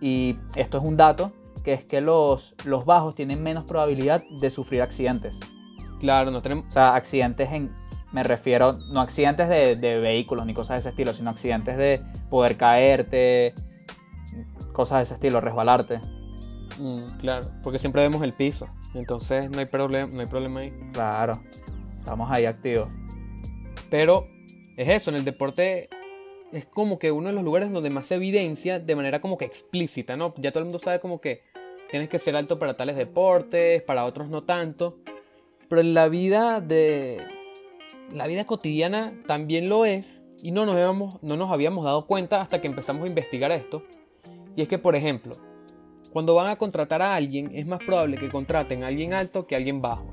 Y 0.00 0.36
esto 0.54 0.78
es 0.78 0.84
un 0.84 0.96
dato, 0.96 1.32
que 1.62 1.72
es 1.72 1.84
que 1.84 2.00
los, 2.00 2.54
los 2.64 2.84
bajos 2.84 3.14
tienen 3.14 3.42
menos 3.42 3.64
probabilidad 3.64 4.22
de 4.40 4.50
sufrir 4.50 4.82
accidentes. 4.82 5.38
Claro, 5.98 6.30
no 6.30 6.42
tenemos... 6.42 6.66
O 6.68 6.70
sea, 6.72 6.94
accidentes 6.94 7.50
en... 7.52 7.70
Me 8.12 8.22
refiero, 8.22 8.72
no 8.72 9.00
accidentes 9.00 9.48
de, 9.48 9.76
de 9.76 9.98
vehículos 9.98 10.44
ni 10.44 10.54
cosas 10.54 10.76
de 10.76 10.80
ese 10.80 10.88
estilo, 10.88 11.12
sino 11.12 11.30
accidentes 11.30 11.76
de 11.76 12.02
poder 12.28 12.56
caerte, 12.56 13.54
cosas 14.72 14.98
de 14.98 15.02
ese 15.04 15.14
estilo, 15.14 15.40
resbalarte. 15.40 16.00
mm, 16.78 17.18
claro, 17.18 17.48
porque 17.62 17.78
siempre 17.78 18.02
vemos 18.02 18.22
el 18.22 18.32
piso. 18.32 18.66
Entonces 18.94 19.48
no 19.50 19.58
hay, 19.58 19.66
problema 19.66 20.12
no 20.12 20.20
hay 20.20 20.26
problema 20.26 20.60
ahí. 20.60 20.72
Claro, 20.92 21.40
estamos 21.98 22.30
ahí 22.30 22.46
activos. 22.46 22.88
Pero 23.90 24.26
es 24.76 24.88
eso, 24.88 25.10
en 25.10 25.16
el 25.16 25.24
deporte 25.24 25.88
es 26.52 26.66
como 26.66 26.98
que 26.98 27.12
uno 27.12 27.28
de 27.28 27.34
los 27.34 27.44
lugares 27.44 27.70
donde 27.70 27.90
más 27.90 28.06
se 28.06 28.16
evidencia 28.16 28.80
de 28.80 28.96
manera 28.96 29.20
como 29.20 29.38
que 29.38 29.44
explícita, 29.44 30.16
¿no? 30.16 30.34
Ya 30.38 30.50
todo 30.50 30.60
el 30.60 30.64
mundo 30.64 30.78
sabe 30.78 30.98
como 30.98 31.20
que 31.20 31.42
tienes 31.90 32.08
que 32.08 32.18
ser 32.18 32.36
alto 32.36 32.58
para 32.58 32.76
tales 32.76 32.96
deportes, 32.96 33.82
para 33.82 34.04
otros 34.04 34.28
no 34.28 34.44
tanto. 34.44 34.98
Pero 35.68 35.80
en 35.80 35.94
la 35.94 36.08
vida 36.08 36.60
de... 36.60 37.18
La 38.12 38.26
vida 38.26 38.44
cotidiana 38.44 39.12
también 39.26 39.68
lo 39.68 39.84
es 39.84 40.22
y 40.42 40.50
no 40.50 40.66
nos, 40.66 40.74
habíamos, 40.74 41.22
no 41.22 41.36
nos 41.36 41.50
habíamos 41.50 41.84
dado 41.84 42.06
cuenta 42.06 42.40
hasta 42.40 42.60
que 42.60 42.66
empezamos 42.66 43.04
a 43.04 43.06
investigar 43.06 43.52
esto. 43.52 43.84
Y 44.56 44.62
es 44.62 44.68
que, 44.68 44.78
por 44.78 44.96
ejemplo, 44.96 45.36
cuando 46.12 46.34
van 46.34 46.48
a 46.48 46.56
contratar 46.56 47.02
a 47.02 47.14
alguien, 47.14 47.50
es 47.54 47.66
más 47.66 47.78
probable 47.78 48.16
que 48.16 48.28
contraten 48.30 48.82
a 48.82 48.88
alguien 48.88 49.14
alto 49.14 49.46
que 49.46 49.54
a 49.54 49.58
alguien 49.58 49.80
bajo. 49.80 50.06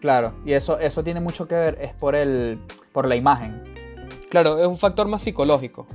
Claro, 0.00 0.34
y 0.44 0.52
eso, 0.52 0.78
eso 0.78 1.04
tiene 1.04 1.20
mucho 1.20 1.46
que 1.46 1.54
ver, 1.54 1.78
es 1.80 1.92
por, 1.94 2.14
el, 2.14 2.60
por 2.92 3.08
la 3.08 3.16
imagen. 3.16 3.62
Claro, 4.30 4.58
es 4.58 4.66
un 4.66 4.76
factor 4.76 5.08
más 5.08 5.22
psicológico. 5.22 5.86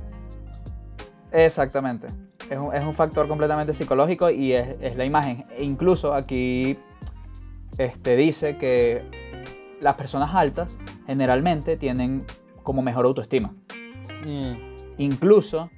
Exactamente. 1.30 2.08
Es 2.50 2.58
un, 2.58 2.74
es 2.74 2.82
un 2.82 2.94
factor 2.94 3.26
completamente 3.26 3.74
psicológico 3.74 4.30
y 4.30 4.52
es, 4.52 4.76
es 4.80 4.96
la 4.96 5.04
imagen. 5.04 5.46
E 5.56 5.64
incluso 5.64 6.14
aquí 6.14 6.78
este, 7.78 8.16
dice 8.16 8.58
que 8.58 9.02
las 9.80 9.94
personas 9.94 10.34
altas 10.34 10.76
generalmente 11.06 11.76
tienen 11.76 12.24
como 12.62 12.82
mejor 12.82 13.06
autoestima. 13.06 13.54
Mm, 14.24 14.74
Incluso 14.98 15.70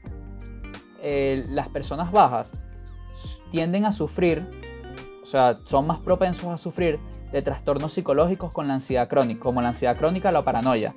eh, 1.03 1.45
las 1.49 1.69
personas 1.69 2.13
bajas 2.13 2.53
tienden 3.51 3.85
a 3.85 3.93
sufrir, 3.93 4.47
o 5.23 5.27
sea, 5.27 5.61
son 5.65 5.87
más 5.87 6.01
propensos 6.01 6.47
a 6.47 6.59
sufrir 6.59 6.99
de 7.33 7.43
trastornos 7.43 7.93
psicológicos 7.93 8.53
con 8.53 8.69
la 8.69 8.75
ansiedad 8.75 9.09
crónica, 9.09 9.41
como 9.41 9.63
la 9.63 9.69
ansiedad 9.69 9.97
crónica 9.97 10.29
o 10.29 10.33
la 10.33 10.45
paranoia. 10.45 10.95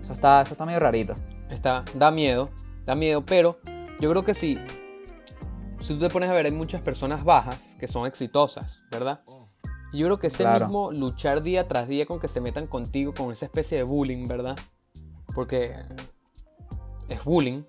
Eso 0.00 0.12
está, 0.12 0.42
eso 0.42 0.52
está 0.52 0.64
medio 0.64 0.80
rarito. 0.80 1.14
está, 1.50 1.84
da 1.94 2.10
miedo, 2.10 2.50
da 2.84 2.94
miedo, 2.94 3.24
pero 3.24 3.58
yo 4.00 4.10
creo 4.10 4.24
que 4.24 4.34
sí. 4.34 4.58
Si 5.80 5.94
tú 5.94 6.00
te 6.00 6.10
pones 6.10 6.28
a 6.28 6.32
ver, 6.32 6.46
hay 6.46 6.52
muchas 6.52 6.80
personas 6.80 7.24
bajas 7.24 7.76
que 7.78 7.86
son 7.88 8.06
exitosas, 8.06 8.80
¿verdad? 8.90 9.20
Y 9.92 9.98
yo 9.98 10.06
creo 10.06 10.18
que 10.18 10.26
ese 10.26 10.38
Claro. 10.38 10.66
mismo 10.66 10.92
luchar 10.92 11.42
día 11.42 11.66
tras 11.66 11.88
día 11.88 12.04
con 12.04 12.20
que 12.20 12.28
se 12.28 12.40
metan 12.40 12.66
contigo, 12.66 13.14
con 13.14 13.32
esa 13.32 13.46
especie 13.46 13.78
de 13.78 13.84
bullying, 13.84 14.26
¿verdad? 14.26 14.58
Porque 15.34 15.74
es 17.08 17.24
bullying, 17.24 17.62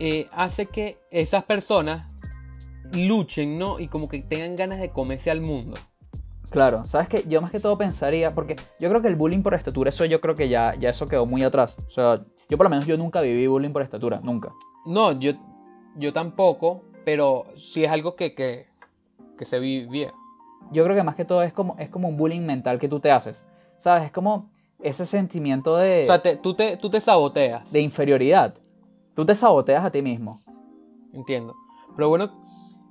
eh, 0.00 0.28
hace 0.32 0.66
que 0.66 0.98
esas 1.10 1.42
personas 1.44 2.06
luchen, 2.92 3.58
¿no? 3.58 3.80
Y 3.80 3.88
como 3.88 4.08
que 4.08 4.20
tengan 4.22 4.54
ganas 4.54 4.78
de 4.78 4.90
comerse 4.90 5.30
al 5.30 5.40
mundo. 5.40 5.76
Claro, 6.50 6.84
sabes 6.84 7.08
que 7.08 7.24
yo 7.28 7.42
más 7.42 7.50
que 7.50 7.60
todo 7.60 7.76
pensaría, 7.76 8.34
porque 8.34 8.56
yo 8.80 8.88
creo 8.88 9.02
que 9.02 9.08
el 9.08 9.16
bullying 9.16 9.42
por 9.42 9.54
estatura, 9.54 9.90
eso 9.90 10.04
yo 10.04 10.20
creo 10.20 10.34
que 10.34 10.48
ya, 10.48 10.74
ya 10.76 10.90
eso 10.90 11.06
quedó 11.06 11.26
muy 11.26 11.42
atrás. 11.42 11.76
O 11.86 11.90
sea, 11.90 12.24
yo 12.48 12.56
por 12.56 12.64
lo 12.64 12.70
menos 12.70 12.86
yo 12.86 12.96
nunca 12.96 13.20
viví 13.20 13.46
bullying 13.46 13.72
por 13.72 13.82
estatura, 13.82 14.20
nunca. 14.22 14.50
No, 14.86 15.12
yo, 15.12 15.32
yo 15.96 16.12
tampoco, 16.14 16.84
pero 17.08 17.44
sí 17.56 17.84
es 17.84 17.90
algo 17.90 18.16
que, 18.16 18.34
que, 18.34 18.66
que 19.38 19.46
se 19.46 19.58
vivía. 19.58 20.12
Yo 20.72 20.84
creo 20.84 20.94
que 20.94 21.02
más 21.02 21.14
que 21.14 21.24
todo 21.24 21.42
es 21.42 21.54
como, 21.54 21.74
es 21.78 21.88
como 21.88 22.06
un 22.06 22.18
bullying 22.18 22.42
mental 22.42 22.78
que 22.78 22.86
tú 22.86 23.00
te 23.00 23.10
haces. 23.10 23.42
¿Sabes? 23.78 24.04
Es 24.04 24.12
como 24.12 24.50
ese 24.82 25.06
sentimiento 25.06 25.74
de, 25.78 26.02
O 26.02 26.06
sea, 26.06 26.20
te- 26.20 26.36
tú, 26.36 26.52
te, 26.52 26.76
tú 26.76 26.90
te 26.90 27.00
saboteas. 27.00 27.72
de 27.72 27.80
inferioridad. 27.80 28.54
Tú 29.14 29.24
te 29.24 29.34
saboteas 29.34 29.86
a 29.86 29.90
ti 29.90 30.02
mismo. 30.02 30.42
Entiendo. 31.14 31.54
Pero 31.96 32.10
bueno, 32.10 32.30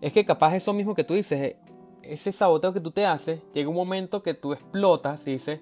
es 0.01 0.11
que 0.13 0.25
capaz 0.25 0.55
eso 0.55 0.73
mismo 0.73 0.95
que 0.95 1.03
tú 1.03 1.13
dices, 1.13 1.39
eh, 1.39 1.59
ese 2.01 2.31
saboteo 2.31 2.73
que 2.73 2.81
tú 2.81 2.89
te 2.89 3.05
haces, 3.05 3.39
llega 3.53 3.69
un 3.69 3.75
momento 3.75 4.23
que 4.23 4.33
tú 4.33 4.51
explotas 4.51 5.27
y 5.27 5.33
dices, 5.33 5.61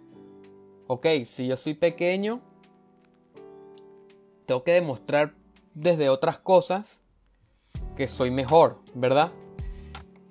ok, 0.88 1.08
si 1.26 1.48
yo 1.48 1.58
soy 1.58 1.74
pequeño, 1.74 2.40
tengo 4.46 4.64
que 4.64 4.72
demostrar 4.72 5.34
desde 5.74 6.08
otras 6.08 6.40
cosas 6.40 7.02
que 7.96 8.08
soy 8.08 8.32
mejor, 8.32 8.80
¿verdad? 8.94 9.32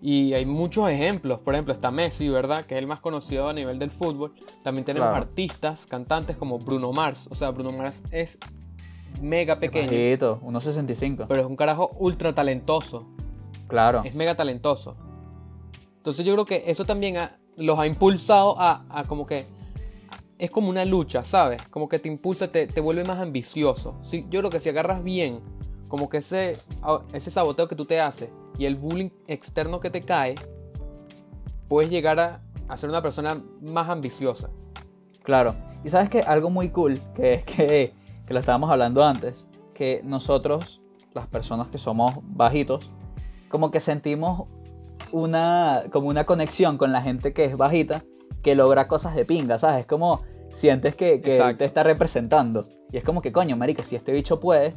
Y 0.01 0.35
hay 0.35 0.45
muchos 0.45 0.91
ejemplos, 0.91 1.41
por 1.41 1.55
ejemplo 1.55 1.73
está 1.73 1.91
Messi, 1.91 2.29
¿verdad? 2.29 2.65
Que 2.67 2.75
es 2.75 2.79
el 2.81 2.87
más 2.87 3.01
conocido 3.01 3.49
a 3.49 3.53
nivel 3.55 3.79
del 3.79 3.91
fútbol. 3.91 4.35
También 4.63 4.85
tenemos 4.85 5.09
Claro. 5.09 5.25
artistas, 5.25 5.87
cantantes 5.87 6.37
como 6.37 6.59
Bruno 6.59 6.93
Mars. 6.93 7.27
O 7.31 7.35
sea, 7.35 7.51
Bruno 7.51 7.71
Mars 7.73 8.03
es 8.11 8.39
mega 9.23 9.59
pequeño, 9.59 9.87
Bajito, 9.87 10.41
1.65. 10.43 11.27
pero 11.29 11.41
es 11.41 11.47
un 11.47 11.57
carajo 11.57 11.91
ultra 11.99 12.35
talentoso. 12.35 13.07
Claro. 13.67 14.03
Es 14.05 14.15
mega 14.15 14.35
talentoso. 14.35 14.95
Entonces 15.97 16.27
yo 16.27 16.35
creo 16.35 16.45
que 16.45 16.65
eso 16.71 16.85
también 16.85 17.17
ha- 17.17 17.39
los 17.57 17.79
ha 17.79 17.87
impulsado 17.87 18.61
a, 18.61 18.85
a 18.91 19.05
como 19.05 19.25
que... 19.27 19.47
Es 20.37 20.51
como 20.51 20.69
una 20.69 20.85
lucha, 20.85 21.25
¿sabes? 21.25 21.63
Como 21.69 21.89
que 21.89 21.99
te 21.99 22.09
impulsa, 22.09 22.49
te, 22.53 22.67
te 22.67 22.81
vuelve 22.83 23.05
más 23.05 23.21
ambicioso. 23.21 23.97
Sí, 24.03 24.27
yo 24.29 24.41
creo 24.41 24.51
que 24.51 24.61
si 24.61 24.69
agarras 24.69 25.03
bien, 25.03 25.41
como 25.95 26.09
que 26.09 26.17
ese, 26.17 26.59
ese 27.13 27.31
saboteo 27.31 27.69
que 27.69 27.77
tú 27.77 27.85
te 27.85 28.01
haces 28.01 28.29
y 28.59 28.65
el 28.65 28.75
bullying 28.75 29.11
externo 29.29 29.79
que 29.79 29.91
te 29.91 30.01
cae, 30.01 30.35
puedes 31.69 31.89
llegar 31.89 32.19
a, 32.19 32.41
a 32.67 32.77
ser 32.77 32.91
una 32.91 33.01
persona 33.01 33.41
más 33.63 33.89
ambiciosa. 33.89 34.51
Claro. 35.23 35.55
Y 35.85 35.91
sabes 35.91 36.11
que 36.11 36.23
algo 36.23 36.51
muy 36.51 36.71
cool, 36.71 37.01
que 37.15 37.35
es 37.35 37.45
que, 37.45 37.95
que 38.27 38.35
lo 38.35 38.41
estábamos 38.41 38.71
hablando 38.71 39.05
antes, 39.05 39.47
que 39.73 40.01
nosotros, 40.03 40.83
las 41.13 41.29
personas 41.29 41.69
que 41.69 41.79
somos 41.79 42.17
bajitos, 42.23 42.91
como 43.49 43.71
que 43.71 43.79
sentimos 43.79 44.49
una, 45.13 45.85
como 45.93 46.09
una 46.09 46.27
conexión 46.27 46.77
con 46.77 46.91
la 46.91 47.03
gente 47.03 47.33
que 47.33 47.45
es 47.45 47.57
bajita, 47.57 48.03
que 48.43 48.57
logra 48.57 48.89
cosas 48.89 49.15
de 49.15 49.25
pinga, 49.25 49.59
¿sabes? 49.59 49.83
Es 49.83 49.87
como 49.87 50.23
sientes 50.51 50.97
que, 50.97 51.21
que 51.21 51.55
te 51.57 51.65
está 51.65 51.85
representando. 51.85 52.67
Y 52.91 52.97
es 52.97 53.05
como 53.05 53.23
que, 53.23 53.31
coño, 53.31 53.57
marica, 53.57 53.85
si 53.85 53.95
este 53.95 54.11
bicho 54.11 54.41
puede, 54.41 54.75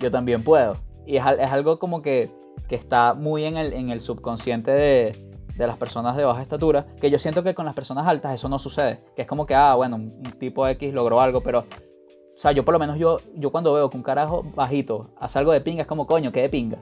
yo 0.00 0.10
también 0.10 0.42
puedo. 0.42 0.76
Y 1.06 1.16
es, 1.16 1.24
es 1.38 1.50
algo 1.50 1.78
como 1.78 2.02
que, 2.02 2.30
que 2.68 2.74
está 2.74 3.14
muy 3.14 3.44
en 3.44 3.56
el, 3.56 3.72
en 3.72 3.90
el 3.90 4.00
subconsciente 4.00 4.70
de, 4.70 5.30
de 5.56 5.66
las 5.66 5.76
personas 5.76 6.16
de 6.16 6.24
baja 6.24 6.42
estatura, 6.42 6.86
que 7.00 7.10
yo 7.10 7.18
siento 7.18 7.42
que 7.42 7.54
con 7.54 7.66
las 7.66 7.74
personas 7.74 8.06
altas 8.06 8.34
eso 8.34 8.48
no 8.48 8.58
sucede. 8.58 9.00
Que 9.14 9.22
es 9.22 9.28
como 9.28 9.46
que, 9.46 9.54
ah, 9.54 9.74
bueno, 9.74 9.96
un, 9.96 10.22
un 10.24 10.32
tipo 10.38 10.66
X 10.66 10.92
logró 10.92 11.20
algo, 11.20 11.42
pero... 11.42 11.60
O 11.60 12.42
sea, 12.42 12.52
yo 12.52 12.64
por 12.64 12.72
lo 12.72 12.78
menos 12.78 12.98
yo, 12.98 13.18
yo 13.34 13.52
cuando 13.52 13.74
veo 13.74 13.90
que 13.90 13.98
un 13.98 14.02
carajo 14.02 14.42
bajito 14.54 15.10
hace 15.20 15.38
algo 15.38 15.52
de 15.52 15.60
pinga, 15.60 15.82
es 15.82 15.86
como, 15.86 16.06
coño, 16.06 16.32
¿qué 16.32 16.40
de 16.40 16.48
pinga? 16.48 16.78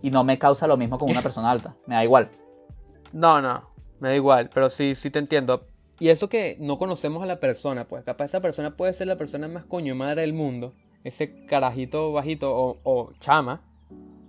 Y 0.00 0.10
no 0.10 0.24
me 0.24 0.38
causa 0.38 0.66
lo 0.66 0.78
mismo 0.78 0.98
con 0.98 1.10
una 1.10 1.20
persona 1.22 1.50
alta. 1.50 1.76
Me 1.86 1.96
da 1.96 2.04
igual. 2.04 2.30
No, 3.12 3.42
no, 3.42 3.62
me 4.00 4.08
da 4.08 4.16
igual, 4.16 4.48
pero 4.52 4.70
sí, 4.70 4.94
sí 4.94 5.10
te 5.10 5.18
entiendo. 5.18 5.66
Y 5.98 6.08
eso 6.08 6.28
que 6.28 6.56
no 6.60 6.78
conocemos 6.78 7.22
a 7.22 7.26
la 7.26 7.40
persona, 7.40 7.86
pues 7.86 8.04
capaz 8.04 8.26
esa 8.26 8.40
persona 8.40 8.76
puede 8.76 8.92
ser 8.92 9.06
la 9.06 9.16
persona 9.16 9.48
más 9.48 9.64
coño 9.64 9.94
madre 9.94 10.22
del 10.22 10.32
mundo, 10.32 10.74
ese 11.06 11.46
carajito 11.46 12.12
bajito 12.12 12.54
o, 12.56 12.78
o 12.84 13.12
chama, 13.20 13.60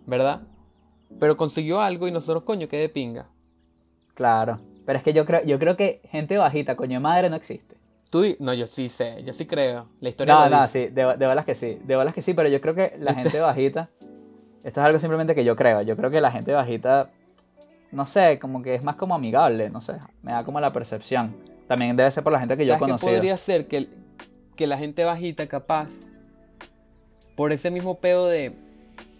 ¿verdad? 0.05 0.41
Pero 1.19 1.35
consiguió 1.37 1.81
algo 1.81 2.07
y 2.07 2.11
nosotros, 2.11 2.43
coño, 2.43 2.67
qué 2.67 2.77
de 2.77 2.89
pinga. 2.89 3.27
Claro. 4.13 4.59
Pero 4.85 4.97
es 4.97 5.03
que 5.03 5.13
yo 5.13 5.25
creo, 5.25 5.43
yo 5.43 5.59
creo 5.59 5.75
que 5.75 6.01
gente 6.09 6.37
bajita, 6.37 6.75
coño 6.75 6.93
de 6.95 6.99
madre, 6.99 7.29
no 7.29 7.35
existe. 7.35 7.75
Tú, 8.09 8.23
no, 8.39 8.53
yo 8.53 8.67
sí 8.67 8.87
sé, 8.89 9.21
yo 9.23 9.33
sí 9.33 9.45
creo. 9.45 9.87
La 9.99 10.09
historia 10.09 10.33
No, 10.33 10.49
no, 10.49 10.61
dice. 10.63 10.87
sí, 10.87 10.93
de, 10.93 11.17
de 11.17 11.43
que 11.45 11.55
sí. 11.55 11.77
De 11.83 12.11
que 12.13 12.21
sí, 12.21 12.33
pero 12.33 12.47
yo 12.49 12.61
creo 12.61 12.73
que 12.73 12.93
la 12.99 13.11
Este- 13.11 13.23
gente 13.23 13.39
bajita. 13.39 13.89
Esto 14.63 14.79
es 14.81 14.85
algo 14.85 14.99
simplemente 14.99 15.35
que 15.35 15.43
yo 15.43 15.55
creo. 15.55 15.81
Yo 15.81 15.95
creo 15.95 16.09
que 16.09 16.21
la 16.21 16.31
gente 16.31 16.53
bajita 16.53 17.09
no 17.91 18.05
sé, 18.05 18.37
como 18.39 18.61
que 18.61 18.75
es 18.75 18.83
más 18.83 18.95
como 18.95 19.15
amigable, 19.15 19.69
no 19.69 19.81
sé, 19.81 19.93
me 20.21 20.31
da 20.33 20.43
como 20.43 20.59
la 20.59 20.71
percepción. 20.73 21.35
También 21.67 21.95
debe 21.95 22.11
ser 22.11 22.23
por 22.23 22.33
la 22.33 22.39
gente 22.39 22.57
que 22.57 22.65
yo 22.65 22.73
he 22.73 22.77
¿Sabes 22.77 22.79
qué 22.79 22.85
conocido. 22.85 23.13
podría 23.13 23.37
ser 23.37 23.67
que, 23.67 23.87
que 24.55 24.67
la 24.67 24.77
gente 24.77 25.03
bajita 25.03 25.47
capaz, 25.47 25.89
por 27.37 27.53
ese 27.53 27.71
mismo 27.71 27.99
pedo 27.99 28.25
de, 28.25 28.53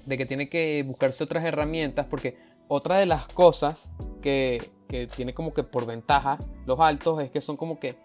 de 0.05 0.17
que 0.17 0.25
tiene 0.25 0.49
que 0.49 0.83
buscarse 0.85 1.23
otras 1.23 1.45
herramientas, 1.45 2.07
porque 2.07 2.35
otra 2.67 2.97
de 2.97 3.05
las 3.05 3.27
cosas 3.27 3.89
que, 4.21 4.71
que 4.89 5.07
tiene 5.07 5.33
como 5.33 5.53
que 5.53 5.63
por 5.63 5.85
ventaja 5.85 6.39
los 6.65 6.79
altos 6.79 7.21
es 7.21 7.31
que 7.31 7.39
son 7.39 7.55
como 7.55 7.79
que 7.79 7.95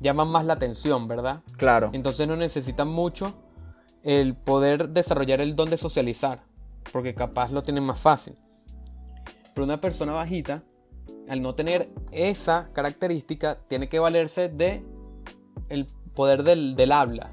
llaman 0.00 0.28
más 0.28 0.44
la 0.44 0.52
atención, 0.52 1.08
¿verdad? 1.08 1.40
Claro, 1.56 1.90
Entonces 1.94 2.28
no 2.28 2.36
necesitan 2.36 2.88
mucho 2.88 3.34
el 4.02 4.36
poder 4.36 4.90
desarrollar 4.90 5.40
el 5.40 5.56
don 5.56 5.70
de 5.70 5.78
socializar, 5.78 6.42
porque 6.92 7.14
capaz 7.14 7.50
lo 7.50 7.62
tienen 7.62 7.84
más 7.84 7.98
fácil. 7.98 8.34
Pero 9.54 9.64
una 9.64 9.80
persona 9.80 10.12
bajita, 10.12 10.62
al 11.26 11.40
no 11.40 11.54
tener 11.54 11.88
esa 12.12 12.68
característica, 12.74 13.56
tiene 13.66 13.88
que 13.88 13.98
valerse 13.98 14.50
de 14.50 14.84
el 15.70 15.86
poder 16.14 16.42
del, 16.42 16.76
del 16.76 16.92
habla, 16.92 17.30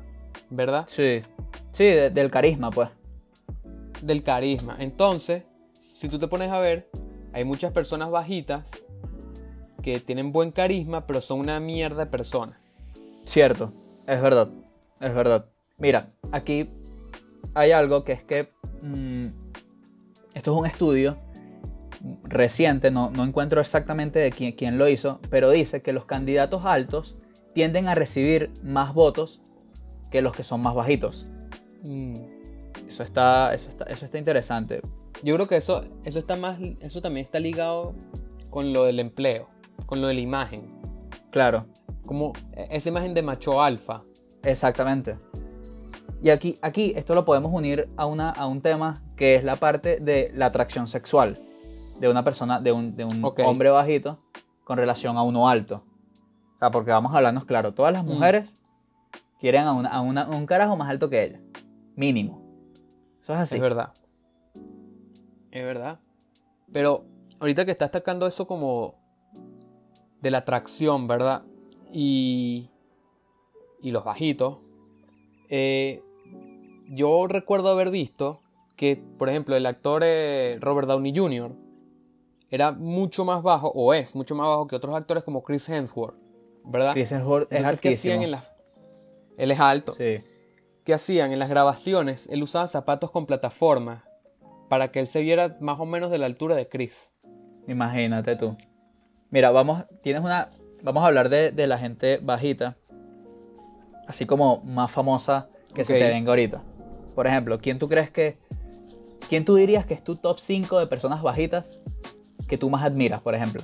¿verdad? 0.50 0.86
sí, 0.88 1.24
sí, 1.72 1.86
de- 1.86 2.10
del 2.10 2.30
carisma, 2.32 2.72
pues. 2.72 2.90
Del 4.02 4.24
carisma. 4.24 4.76
Entonces, 4.80 5.44
si 5.80 6.08
tú 6.10 6.18
te 6.20 6.28
pones 6.28 6.52
a 6.52 6.60
ver, 6.60 6.90
hay 7.34 7.44
muchas 7.46 7.72
personas 7.72 8.10
bajitas 8.12 8.68
que 9.82 10.00
tienen 10.00 10.32
buen 10.32 10.52
carisma, 10.52 11.06
pero 11.08 11.22
son 11.22 11.40
una 11.40 11.60
mierda 11.60 12.06
de 12.06 12.12
personas. 12.12 12.58
Cierto, 13.24 13.72
es 14.08 14.22
verdad, 14.22 14.50
es 15.00 15.14
verdad. 15.14 15.46
Mira, 15.78 16.12
aquí 16.32 16.70
hay 17.54 17.72
algo 17.72 18.04
que 18.04 18.12
es 18.14 18.24
que 18.24 18.50
mm, 18.82 19.28
esto 20.34 20.54
es 20.54 20.60
un 20.60 20.66
estudio 20.66 21.18
reciente, 22.24 22.90
no, 22.92 23.12
no 23.12 23.24
encuentro 23.24 23.62
exactamente 23.62 24.18
de 24.20 24.32
quién, 24.32 24.54
quién 24.54 24.78
lo 24.78 24.88
hizo, 24.88 25.20
pero 25.30 25.52
dice 25.52 25.82
que 25.82 25.94
los 25.94 26.06
candidatos 26.06 26.66
altos 26.66 27.18
tienden 27.54 27.88
a 27.88 27.96
recibir 27.96 28.52
más 28.64 28.94
votos 28.94 29.42
que 30.10 30.22
los 30.22 30.34
que 30.36 30.44
son 30.44 30.62
más 30.62 30.74
bajitos. 30.74 31.28
Mm. 31.82 32.16
Eso 32.88 33.04
está, 33.04 33.54
eso 33.54 33.70
está, 33.70 33.84
eso 33.86 34.06
está 34.06 34.18
interesante. 34.18 34.82
Yo 35.24 35.36
creo 35.36 35.48
que 35.48 35.58
eso, 35.58 35.84
eso 36.04 36.20
está 36.20 36.36
más, 36.36 36.60
eso 36.80 37.02
también 37.02 37.24
está 37.26 37.40
ligado 37.40 37.94
con 38.50 38.74
lo 38.74 38.84
del 38.86 39.00
empleo, 39.00 39.48
con 39.86 40.02
lo 40.02 40.08
de 40.08 40.14
la 40.16 40.20
imagen. 40.22 40.80
Claro, 41.32 41.66
Como 42.06 42.34
esa 42.70 42.90
imagen 42.90 43.14
de 43.14 43.22
macho 43.22 43.62
alfa. 43.62 44.04
exactamente. 44.44 45.18
Y 46.24 46.30
aquí, 46.30 46.58
aquí 46.62 46.94
esto 46.96 47.16
lo 47.16 47.26
podemos 47.26 47.52
unir 47.54 47.90
a, 47.98 48.06
una, 48.06 48.30
a 48.30 48.46
un 48.48 48.62
tema 48.62 49.02
que 49.16 49.36
es 49.36 49.44
la 49.44 49.56
parte 49.56 49.98
de 50.00 50.32
la 50.36 50.48
atracción 50.48 50.88
sexual 50.88 51.40
de 52.00 52.10
una 52.10 52.24
persona, 52.24 52.60
de 52.62 52.72
un, 52.72 52.96
de 52.96 53.06
un 53.06 53.24
hombre 53.46 53.70
bajito 53.70 54.20
con 54.64 54.78
relación 54.78 55.18
a 55.18 55.24
uno 55.24 55.50
alto. 55.50 55.84
O 56.56 56.60
sea, 56.60 56.70
porque 56.72 56.92
vamos 56.92 57.14
a 57.14 57.18
hablarnos 57.18 57.46
claro, 57.46 57.74
todas 57.74 57.92
las 57.94 58.04
Mm. 58.04 58.08
mujeres 58.10 58.54
quieren 59.40 59.64
a, 59.64 59.74
una- 59.74 59.90
a 59.90 60.02
una- 60.02 60.28
un 60.28 60.46
carajo 60.46 60.76
más 60.78 60.90
alto 60.90 61.10
que 61.10 61.24
ella. 61.24 61.40
Mínimo. 61.96 62.42
Eso 63.20 63.34
es 63.34 63.40
así. 63.40 63.56
Es 63.56 63.62
verdad. 63.62 63.94
Es 65.52 65.64
verdad. 65.66 66.00
Pero 66.72 67.06
ahorita 67.40 67.66
que 67.66 67.72
estás 67.72 67.92
sacando 67.92 68.26
eso 68.28 68.48
como 68.48 68.96
de 70.22 70.32
la 70.32 70.40
atracción, 70.40 71.08
¿verdad? 71.08 71.44
Y, 71.94 72.70
y 73.82 73.92
los 73.92 74.04
bajitos. 74.04 74.58
eh, 75.50 76.02
yo 76.94 77.26
recuerdo 77.28 77.70
haber 77.70 77.90
visto 77.90 78.42
que, 78.76 79.02
por 79.18 79.30
ejemplo, 79.30 79.56
el 79.56 79.66
actor 79.66 80.02
eh, 80.04 80.58
Robert 80.60 80.88
Downey 80.90 81.16
Jr. 81.16 81.54
era 82.50 82.74
mucho 82.74 83.24
más 83.24 83.42
bajo, 83.44 83.70
o 83.74 83.94
es 83.94 84.14
mucho 84.14 84.36
más 84.36 84.48
bajo 84.48 84.68
que 84.68 84.76
otros 84.76 84.94
actores 84.96 85.24
como 85.24 85.42
Chris 85.42 85.70
Hemsworth, 85.70 86.16
¿verdad? 86.66 86.92
Chris 86.94 87.12
Hemsworth 87.14 87.52
es 87.52 87.60
Entonces, 87.60 87.80
¿qué 87.80 87.94
hacían 87.94 88.20
altísimo. 88.20 88.24
en 88.26 88.32
las... 88.32 88.44
Él 89.38 89.52
es 89.52 89.60
alto. 89.62 89.94
Sí. 89.94 90.18
¿Qué 90.84 90.94
hacían? 90.94 91.32
En 91.32 91.40
las 91.40 91.50
grabaciones, 91.50 92.28
él 92.32 92.42
usaba 92.42 92.68
zapatos 92.68 93.12
con 93.12 93.26
plataforma 93.26 94.04
para 94.70 94.92
que 94.92 95.00
él 95.00 95.08
se 95.08 95.22
viera 95.22 95.58
más 95.60 95.80
o 95.80 95.86
menos 95.86 96.10
de 96.12 96.18
la 96.18 96.26
altura 96.26 96.56
de 96.56 96.68
Chris. 96.68 97.12
Imagínate 97.68 98.36
tú. 98.36 98.58
Mira, 99.30 99.52
vamos, 99.52 99.86
tienes 100.02 100.24
una, 100.24 100.50
vamos 100.84 101.04
a 101.04 101.08
hablar 101.08 101.30
de, 101.30 101.52
de 101.52 101.68
la 101.68 101.78
gente 101.78 102.20
bajita, 102.22 102.78
así 104.08 104.26
como 104.26 104.62
más 104.64 104.92
famosa 104.92 105.50
que 105.74 105.86
se 105.86 105.94
te 105.98 106.10
venga 106.10 106.32
ahorita. 106.32 106.64
Por 107.16 107.28
ejemplo, 107.28 107.60
¿quién 107.60 107.78
tú 107.80 107.88
crees 107.88 108.10
que, 108.10 108.36
quién 109.30 109.46
tú 109.46 109.56
dirías 109.56 109.86
que 109.86 109.94
es 109.94 110.04
tu 110.04 110.16
top 110.16 110.40
5 110.40 110.80
de 110.80 110.88
personas 110.88 111.22
bajitas 111.22 111.80
que 112.48 112.58
tú 112.58 112.70
más 112.70 112.84
admiras, 112.84 113.22
por 113.22 113.36
ejemplo? 113.36 113.62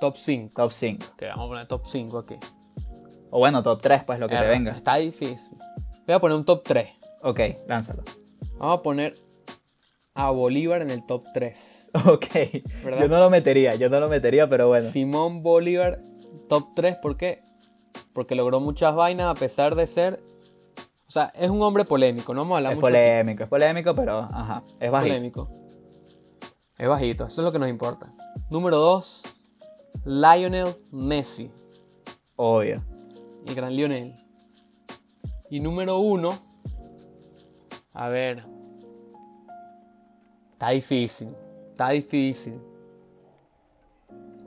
Top 0.00 0.16
5. 0.16 0.52
Top 0.54 0.72
5. 0.72 1.06
Que 1.16 1.26
vamos 1.26 1.46
a 1.46 1.48
poner 1.48 1.68
top 1.68 1.86
5 1.86 2.18
aquí. 2.18 2.36
O 3.36 3.40
bueno, 3.40 3.64
top 3.64 3.80
3, 3.82 4.04
pues 4.04 4.20
lo 4.20 4.28
que 4.28 4.36
te 4.36 4.46
venga. 4.46 4.70
Está 4.70 4.94
difícil. 4.94 5.58
Voy 6.06 6.14
a 6.14 6.20
poner 6.20 6.36
un 6.36 6.44
top 6.44 6.62
3. 6.62 6.88
Ok, 7.22 7.40
lánzalo. 7.66 8.04
Vamos 8.58 8.78
a 8.78 8.82
poner 8.82 9.20
a 10.14 10.30
Bolívar 10.30 10.82
en 10.82 10.90
el 10.90 11.04
top 11.04 11.24
3. 11.34 11.88
Ok. 12.06 12.26
¿Verdad? 12.84 13.00
Yo 13.00 13.08
no 13.08 13.18
lo 13.18 13.30
metería, 13.30 13.74
yo 13.74 13.90
no 13.90 13.98
lo 13.98 14.08
metería, 14.08 14.48
pero 14.48 14.68
bueno. 14.68 14.88
Simón 14.88 15.42
Bolívar, 15.42 15.98
top 16.48 16.76
3. 16.76 16.98
¿Por 17.02 17.16
qué? 17.16 17.42
Porque 18.12 18.36
logró 18.36 18.60
muchas 18.60 18.94
vainas 18.94 19.36
a 19.36 19.40
pesar 19.40 19.74
de 19.74 19.88
ser... 19.88 20.22
O 21.08 21.10
sea, 21.10 21.32
es 21.34 21.50
un 21.50 21.60
hombre 21.62 21.84
polémico. 21.84 22.34
No 22.34 22.42
vamos 22.42 22.54
a 22.54 22.58
hablar 22.58 22.72
Es 22.74 22.76
mucho 22.76 22.86
aquí. 22.86 22.92
polémico, 22.94 23.42
es 23.42 23.48
polémico, 23.48 23.94
pero 23.96 24.18
ajá, 24.20 24.62
es 24.78 24.90
bajito. 24.92 25.12
polémico. 25.12 25.50
Es 26.78 26.88
bajito, 26.88 27.26
eso 27.26 27.40
es 27.40 27.44
lo 27.44 27.50
que 27.50 27.58
nos 27.58 27.68
importa. 27.68 28.12
Número 28.48 28.76
2, 28.78 29.22
Lionel 30.04 30.68
Messi, 30.92 31.50
Obvio. 32.36 32.93
El 33.46 33.54
gran 33.54 33.74
Lionel. 33.74 34.14
Y 35.50 35.60
número 35.60 35.98
1, 35.98 36.28
a 37.92 38.08
ver, 38.08 38.42
está 40.52 40.70
difícil, 40.70 41.34
está 41.70 41.90
difícil. 41.90 42.54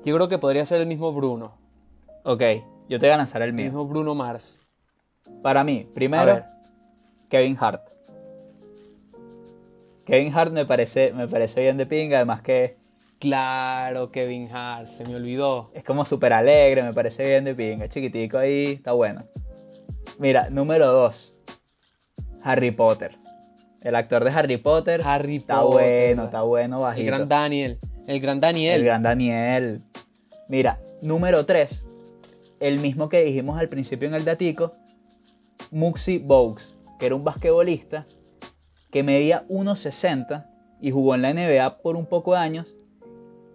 Yo 0.03 0.15
creo 0.15 0.27
que 0.27 0.38
podría 0.38 0.65
ser 0.65 0.81
el 0.81 0.88
mismo 0.88 1.12
Bruno, 1.13 1.53
Ok, 2.23 2.41
yo 2.89 2.99
te 2.99 3.05
voy 3.05 3.13
a 3.13 3.17
lanzar 3.17 3.41
el 3.41 3.49
el 3.49 3.53
mío. 3.53 3.65
mismo 3.65 3.86
Bruno 3.86 4.13
Mars. 4.13 4.57
Para 5.41 5.63
mí, 5.63 5.88
primero. 5.93 6.43
Kevin 7.29 7.57
Hart. 7.60 7.88
Kevin 10.05 10.33
Hart 10.33 10.51
me 10.51 10.65
parece, 10.65 11.13
me 11.13 11.27
parece 11.27 11.62
bien 11.62 11.77
de 11.77 11.86
pinga, 11.86 12.17
además 12.17 12.41
que 12.41 12.77
Claro, 13.19 14.12
Kevin 14.12 14.49
Hart, 14.51 14.88
se 14.88 15.03
me 15.06 15.15
olvidó. 15.15 15.71
es 15.73 15.84
como 15.84 16.06
súper 16.06 16.34
alegre, 16.34 16.84
me 16.84 16.93
parece 16.93 17.23
bien 17.23 17.45
de 17.45 17.56
pinga, 17.56 17.88
chiquitico 17.88 18.38
ahí, 18.38 18.73
está 18.73 18.91
bueno. 18.91 19.23
Mira, 20.19 20.49
número 20.49 20.88
dos, 20.91 21.36
Harry 22.43 22.71
Potter. 22.71 23.17
El 23.82 23.95
actor 23.95 24.23
de 24.23 24.32
Harry 24.32 24.58
Potter 24.58 25.01
Harry 25.03 25.38
está 25.38 25.62
Potter. 25.62 26.08
bueno, 26.15 26.25
está 26.25 26.41
bueno, 26.43 26.77
El 26.77 26.82
bajito. 26.84 27.08
gran 27.08 27.27
Daniel, 27.30 27.80
el 28.08 28.19
gran 28.19 28.39
Daniel. 28.39 28.75
El 28.80 28.86
gran 28.86 29.01
Daniel. 29.03 29.82
Mira, 30.47 30.80
número 31.01 31.45
3. 31.45 31.86
El 32.60 32.80
mismo 32.80 33.10
que 33.10 33.21
dijimos 33.23 33.60
al 33.60 33.69
principio 33.69 34.08
en 34.08 34.15
el 34.15 34.25
datico. 34.25 34.73
Muxi 35.71 36.17
Bogues, 36.17 36.77
que 36.99 37.08
era 37.08 37.15
un 37.15 37.23
basquetbolista 37.23 38.06
que 38.91 39.03
medía 39.03 39.43
1.60 39.49 40.45
y 40.82 40.91
jugó 40.91 41.15
en 41.15 41.21
la 41.23 41.34
NBA 41.34 41.80
por 41.80 41.95
un 41.97 42.06
poco 42.06 42.34
de 42.34 42.39
años. 42.39 42.76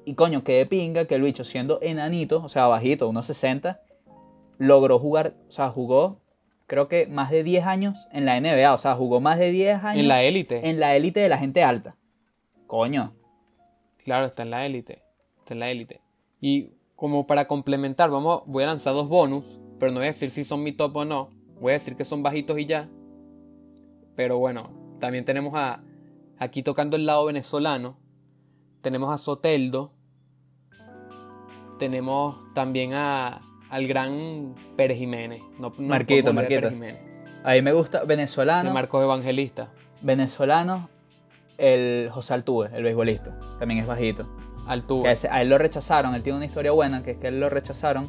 Y 0.04 0.14
coño, 0.14 0.42
que 0.44 0.58
de 0.58 0.66
pinga 0.66 1.04
que 1.04 1.14
el 1.14 1.22
bicho 1.22 1.44
siendo 1.44 1.78
enanito, 1.82 2.42
o 2.42 2.48
sea, 2.48 2.66
bajito, 2.66 3.10
1.60, 3.10 3.80
logró 4.58 4.98
jugar, 4.98 5.34
o 5.48 5.50
sea, 5.50 5.70
jugó 5.70 6.20
creo 6.66 6.88
que 6.88 7.06
más 7.06 7.30
de 7.30 7.42
10 7.42 7.66
años 7.66 8.08
en 8.12 8.24
la 8.24 8.40
NBA, 8.40 8.72
o 8.72 8.78
sea, 8.78 8.94
jugó 8.94 9.20
más 9.20 9.38
de 9.38 9.50
10 9.50 9.84
años 9.84 10.00
en 10.00 10.08
la 10.08 10.22
élite. 10.22 10.70
en 10.70 10.80
la 10.80 10.96
élite 10.96 11.20
de 11.20 11.28
la 11.28 11.36
gente 11.36 11.62
alta. 11.62 11.96
Coño, 12.66 13.12
Claro, 14.04 14.26
está 14.26 14.42
en 14.42 14.50
la 14.50 14.66
élite. 14.66 15.02
Está 15.38 15.54
en 15.54 15.60
la 15.60 15.70
élite. 15.70 16.00
Y 16.40 16.70
como 16.96 17.26
para 17.26 17.46
complementar, 17.46 18.10
vamos, 18.10 18.42
voy 18.46 18.64
a 18.64 18.66
lanzar 18.66 18.94
dos 18.94 19.08
bonus, 19.08 19.60
pero 19.78 19.92
no 19.92 19.98
voy 19.98 20.06
a 20.06 20.08
decir 20.08 20.30
si 20.30 20.44
son 20.44 20.62
mi 20.62 20.72
top 20.72 20.96
o 20.96 21.04
no. 21.04 21.30
Voy 21.60 21.70
a 21.70 21.74
decir 21.74 21.96
que 21.96 22.04
son 22.04 22.22
bajitos 22.22 22.58
y 22.58 22.66
ya. 22.66 22.88
Pero 24.16 24.38
bueno, 24.38 24.70
también 24.98 25.24
tenemos 25.24 25.54
a 25.54 25.82
aquí 26.38 26.62
tocando 26.62 26.96
el 26.96 27.06
lado 27.06 27.26
venezolano. 27.26 27.96
Tenemos 28.82 29.12
a 29.12 29.18
Soteldo. 29.18 29.92
Tenemos 31.78 32.36
también 32.54 32.94
a 32.94 33.40
al 33.70 33.86
gran 33.86 34.54
Pérez 34.76 34.98
Jiménez. 34.98 35.40
No, 35.58 35.72
no 35.78 35.88
Marquito, 35.88 36.32
Marquito. 36.32 36.68
Jiménez. 36.68 37.00
a 37.42 37.52
mí 37.52 37.62
me 37.62 37.72
gusta 37.72 38.00
De 38.00 38.06
venezolano. 38.06 38.72
Marcos 38.72 39.02
Evangelista. 39.02 39.70
venezolano, 40.02 40.88
el 41.58 42.08
José 42.12 42.34
Altuve, 42.34 42.70
el 42.74 42.82
beisbolista, 42.82 43.38
también 43.58 43.80
es 43.80 43.86
bajito. 43.86 44.28
Altuve. 44.66 45.08
a, 45.08 45.12
ese- 45.12 45.28
a 45.28 45.42
él 45.42 45.48
lo 45.48 45.58
rechazaron, 45.58 46.14
él 46.14 46.22
tiene 46.22 46.36
una 46.36 46.46
historia 46.46 46.70
buena, 46.72 47.02
que 47.02 47.12
es 47.12 47.18
que 47.18 47.28
él 47.28 47.40
lo 47.40 47.48
rechazaron 47.48 48.08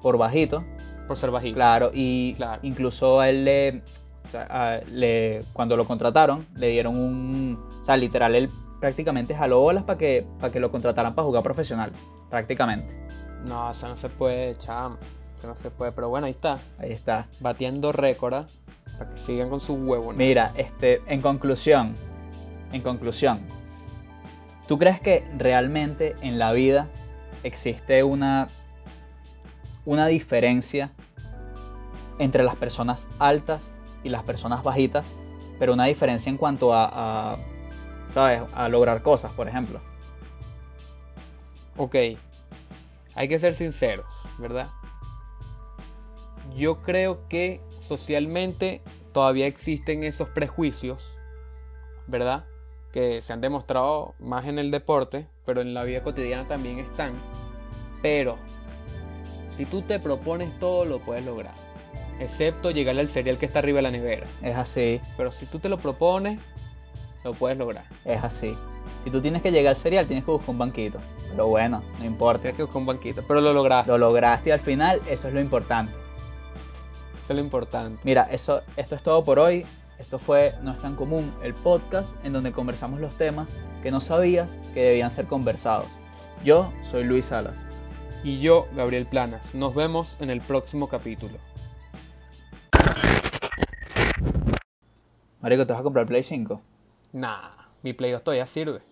por 0.00 0.16
bajito, 0.16 0.64
Por 1.08 1.16
ser 1.16 1.30
bajito. 1.30 1.54
claro, 1.56 1.90
y 1.92 2.34
Claro. 2.34 2.60
incluso 2.62 3.20
a 3.20 3.28
él 3.28 3.44
le, 3.44 3.82
o 4.26 4.28
sea, 4.30 4.46
a- 4.48 4.80
le- 4.90 5.44
cuando 5.52 5.76
lo 5.76 5.86
contrataron, 5.86 6.46
le 6.54 6.68
dieron 6.68 6.96
un, 6.96 7.58
o 7.80 7.84
sea, 7.84 7.96
literal, 7.98 8.34
él 8.34 8.48
prácticamente 8.84 9.34
jaló 9.34 9.60
bolas 9.60 9.84
para 9.84 9.96
que, 9.96 10.26
para 10.38 10.52
que 10.52 10.60
lo 10.60 10.70
contrataran 10.70 11.14
para 11.14 11.24
jugar 11.24 11.42
profesional. 11.42 11.90
Prácticamente. 12.28 12.94
No, 13.48 13.70
eso 13.70 13.88
no 13.88 13.96
se 13.96 14.10
puede, 14.10 14.58
chamo. 14.58 14.98
Eso 15.38 15.46
no 15.46 15.56
se 15.56 15.70
puede. 15.70 15.92
Pero 15.92 16.10
bueno, 16.10 16.26
ahí 16.26 16.32
está. 16.32 16.58
Ahí 16.76 16.92
está. 16.92 17.26
Batiendo 17.40 17.92
récord. 17.92 18.34
¿ah? 18.34 18.46
Para 18.98 19.10
que 19.10 19.16
sigan 19.16 19.48
con 19.48 19.58
su 19.58 19.72
huevo. 19.72 20.12
¿no? 20.12 20.18
Mira, 20.18 20.52
este, 20.58 21.00
en 21.06 21.22
conclusión, 21.22 21.96
en 22.72 22.82
conclusión, 22.82 23.40
¿tú 24.68 24.78
crees 24.78 25.00
que 25.00 25.26
realmente 25.38 26.14
en 26.20 26.38
la 26.38 26.52
vida 26.52 26.88
existe 27.42 28.04
una, 28.04 28.48
una 29.86 30.08
diferencia 30.08 30.92
entre 32.18 32.44
las 32.44 32.56
personas 32.56 33.08
altas 33.18 33.72
y 34.02 34.10
las 34.10 34.24
personas 34.24 34.62
bajitas? 34.62 35.06
Pero 35.58 35.72
una 35.72 35.86
diferencia 35.86 36.28
en 36.28 36.36
cuanto 36.36 36.74
a, 36.74 36.90
a, 37.32 37.38
¿sabes? 38.08 38.42
A 38.54 38.68
lograr 38.68 39.02
cosas, 39.02 39.32
por 39.32 39.48
ejemplo. 39.48 39.80
Ok. 41.76 41.96
Hay 43.14 43.28
que 43.28 43.38
ser 43.38 43.54
sinceros, 43.54 44.06
¿verdad? 44.38 44.70
Yo 46.56 46.82
creo 46.82 47.28
que 47.28 47.60
socialmente 47.80 48.82
todavía 49.12 49.46
existen 49.46 50.04
esos 50.04 50.28
prejuicios, 50.28 51.16
¿verdad? 52.06 52.44
Que 52.92 53.22
se 53.22 53.32
han 53.32 53.40
demostrado 53.40 54.14
más 54.18 54.46
en 54.46 54.58
el 54.58 54.70
deporte, 54.70 55.26
pero 55.46 55.60
en 55.60 55.74
la 55.74 55.84
vida 55.84 56.02
cotidiana 56.02 56.46
también 56.46 56.78
están. 56.78 57.14
Pero, 58.02 58.36
si 59.56 59.64
tú 59.64 59.82
te 59.82 59.98
propones 59.98 60.58
todo, 60.58 60.84
lo 60.84 61.00
puedes 61.00 61.24
lograr. 61.24 61.54
Excepto 62.20 62.70
llegarle 62.70 63.00
al 63.00 63.08
cereal 63.08 63.38
que 63.38 63.46
está 63.46 63.60
arriba 63.60 63.78
de 63.78 63.82
la 63.82 63.90
nevera. 63.90 64.26
Es 64.42 64.56
así, 64.56 65.00
Pero 65.16 65.30
si 65.30 65.46
tú 65.46 65.58
te 65.58 65.68
lo 65.68 65.78
propones, 65.78 66.38
lo 67.24 67.32
puedes 67.32 67.58
lograr. 67.58 67.84
es 68.04 68.22
así. 68.22 68.56
Si 69.02 69.10
tú 69.10 69.20
tienes 69.20 69.42
que 69.42 69.50
llegar 69.50 69.70
al 69.70 69.76
cereal, 69.76 70.06
tienes 70.06 70.24
que 70.24 70.30
buscar 70.30 70.50
un 70.50 70.58
banquito. 70.58 70.98
Pero 71.30 71.48
bueno, 71.48 71.82
no 71.98 72.04
importa. 72.04 72.42
Tienes 72.42 72.56
que 72.56 72.62
buscar 72.62 72.80
un 72.80 72.86
banquito, 72.86 73.24
pero 73.26 73.40
lo 73.40 73.52
lograste. 73.52 73.90
Lo 73.90 73.98
lograste 73.98 74.50
y 74.50 74.52
al 74.52 74.60
final 74.60 75.00
eso 75.08 75.28
es 75.28 75.34
lo 75.34 75.40
importante. 75.40 75.92
Eso 75.92 77.32
es 77.32 77.36
lo 77.36 77.40
importante. 77.40 78.00
Mira, 78.04 78.28
eso, 78.30 78.62
esto 78.76 78.94
es 78.94 79.02
todo 79.02 79.24
por 79.24 79.38
hoy. 79.38 79.66
Esto 79.98 80.18
fue 80.18 80.54
No 80.62 80.72
es 80.72 80.80
tan 80.80 80.96
común, 80.96 81.32
el 81.42 81.54
podcast 81.54 82.16
en 82.24 82.32
donde 82.32 82.52
conversamos 82.52 83.00
los 83.00 83.14
temas 83.14 83.48
que 83.82 83.90
no 83.90 84.00
sabías 84.00 84.58
que 84.74 84.82
debían 84.82 85.10
ser 85.10 85.26
conversados. 85.26 85.86
Yo 86.44 86.72
soy 86.82 87.04
Luis 87.04 87.26
Salas. 87.26 87.56
Y 88.22 88.40
yo, 88.40 88.66
Gabriel 88.74 89.06
Planas. 89.06 89.54
Nos 89.54 89.74
vemos 89.74 90.16
en 90.20 90.30
el 90.30 90.40
próximo 90.40 90.88
capítulo. 90.88 91.38
Marico, 95.40 95.66
¿te 95.66 95.72
vas 95.74 95.80
a 95.80 95.84
comprar 95.84 96.06
Play 96.06 96.22
5? 96.22 96.73
Nah, 97.14 97.70
mi 97.82 97.92
Play 97.92 98.10
2 98.10 98.24
todavía 98.24 98.44
sirve. 98.44 98.82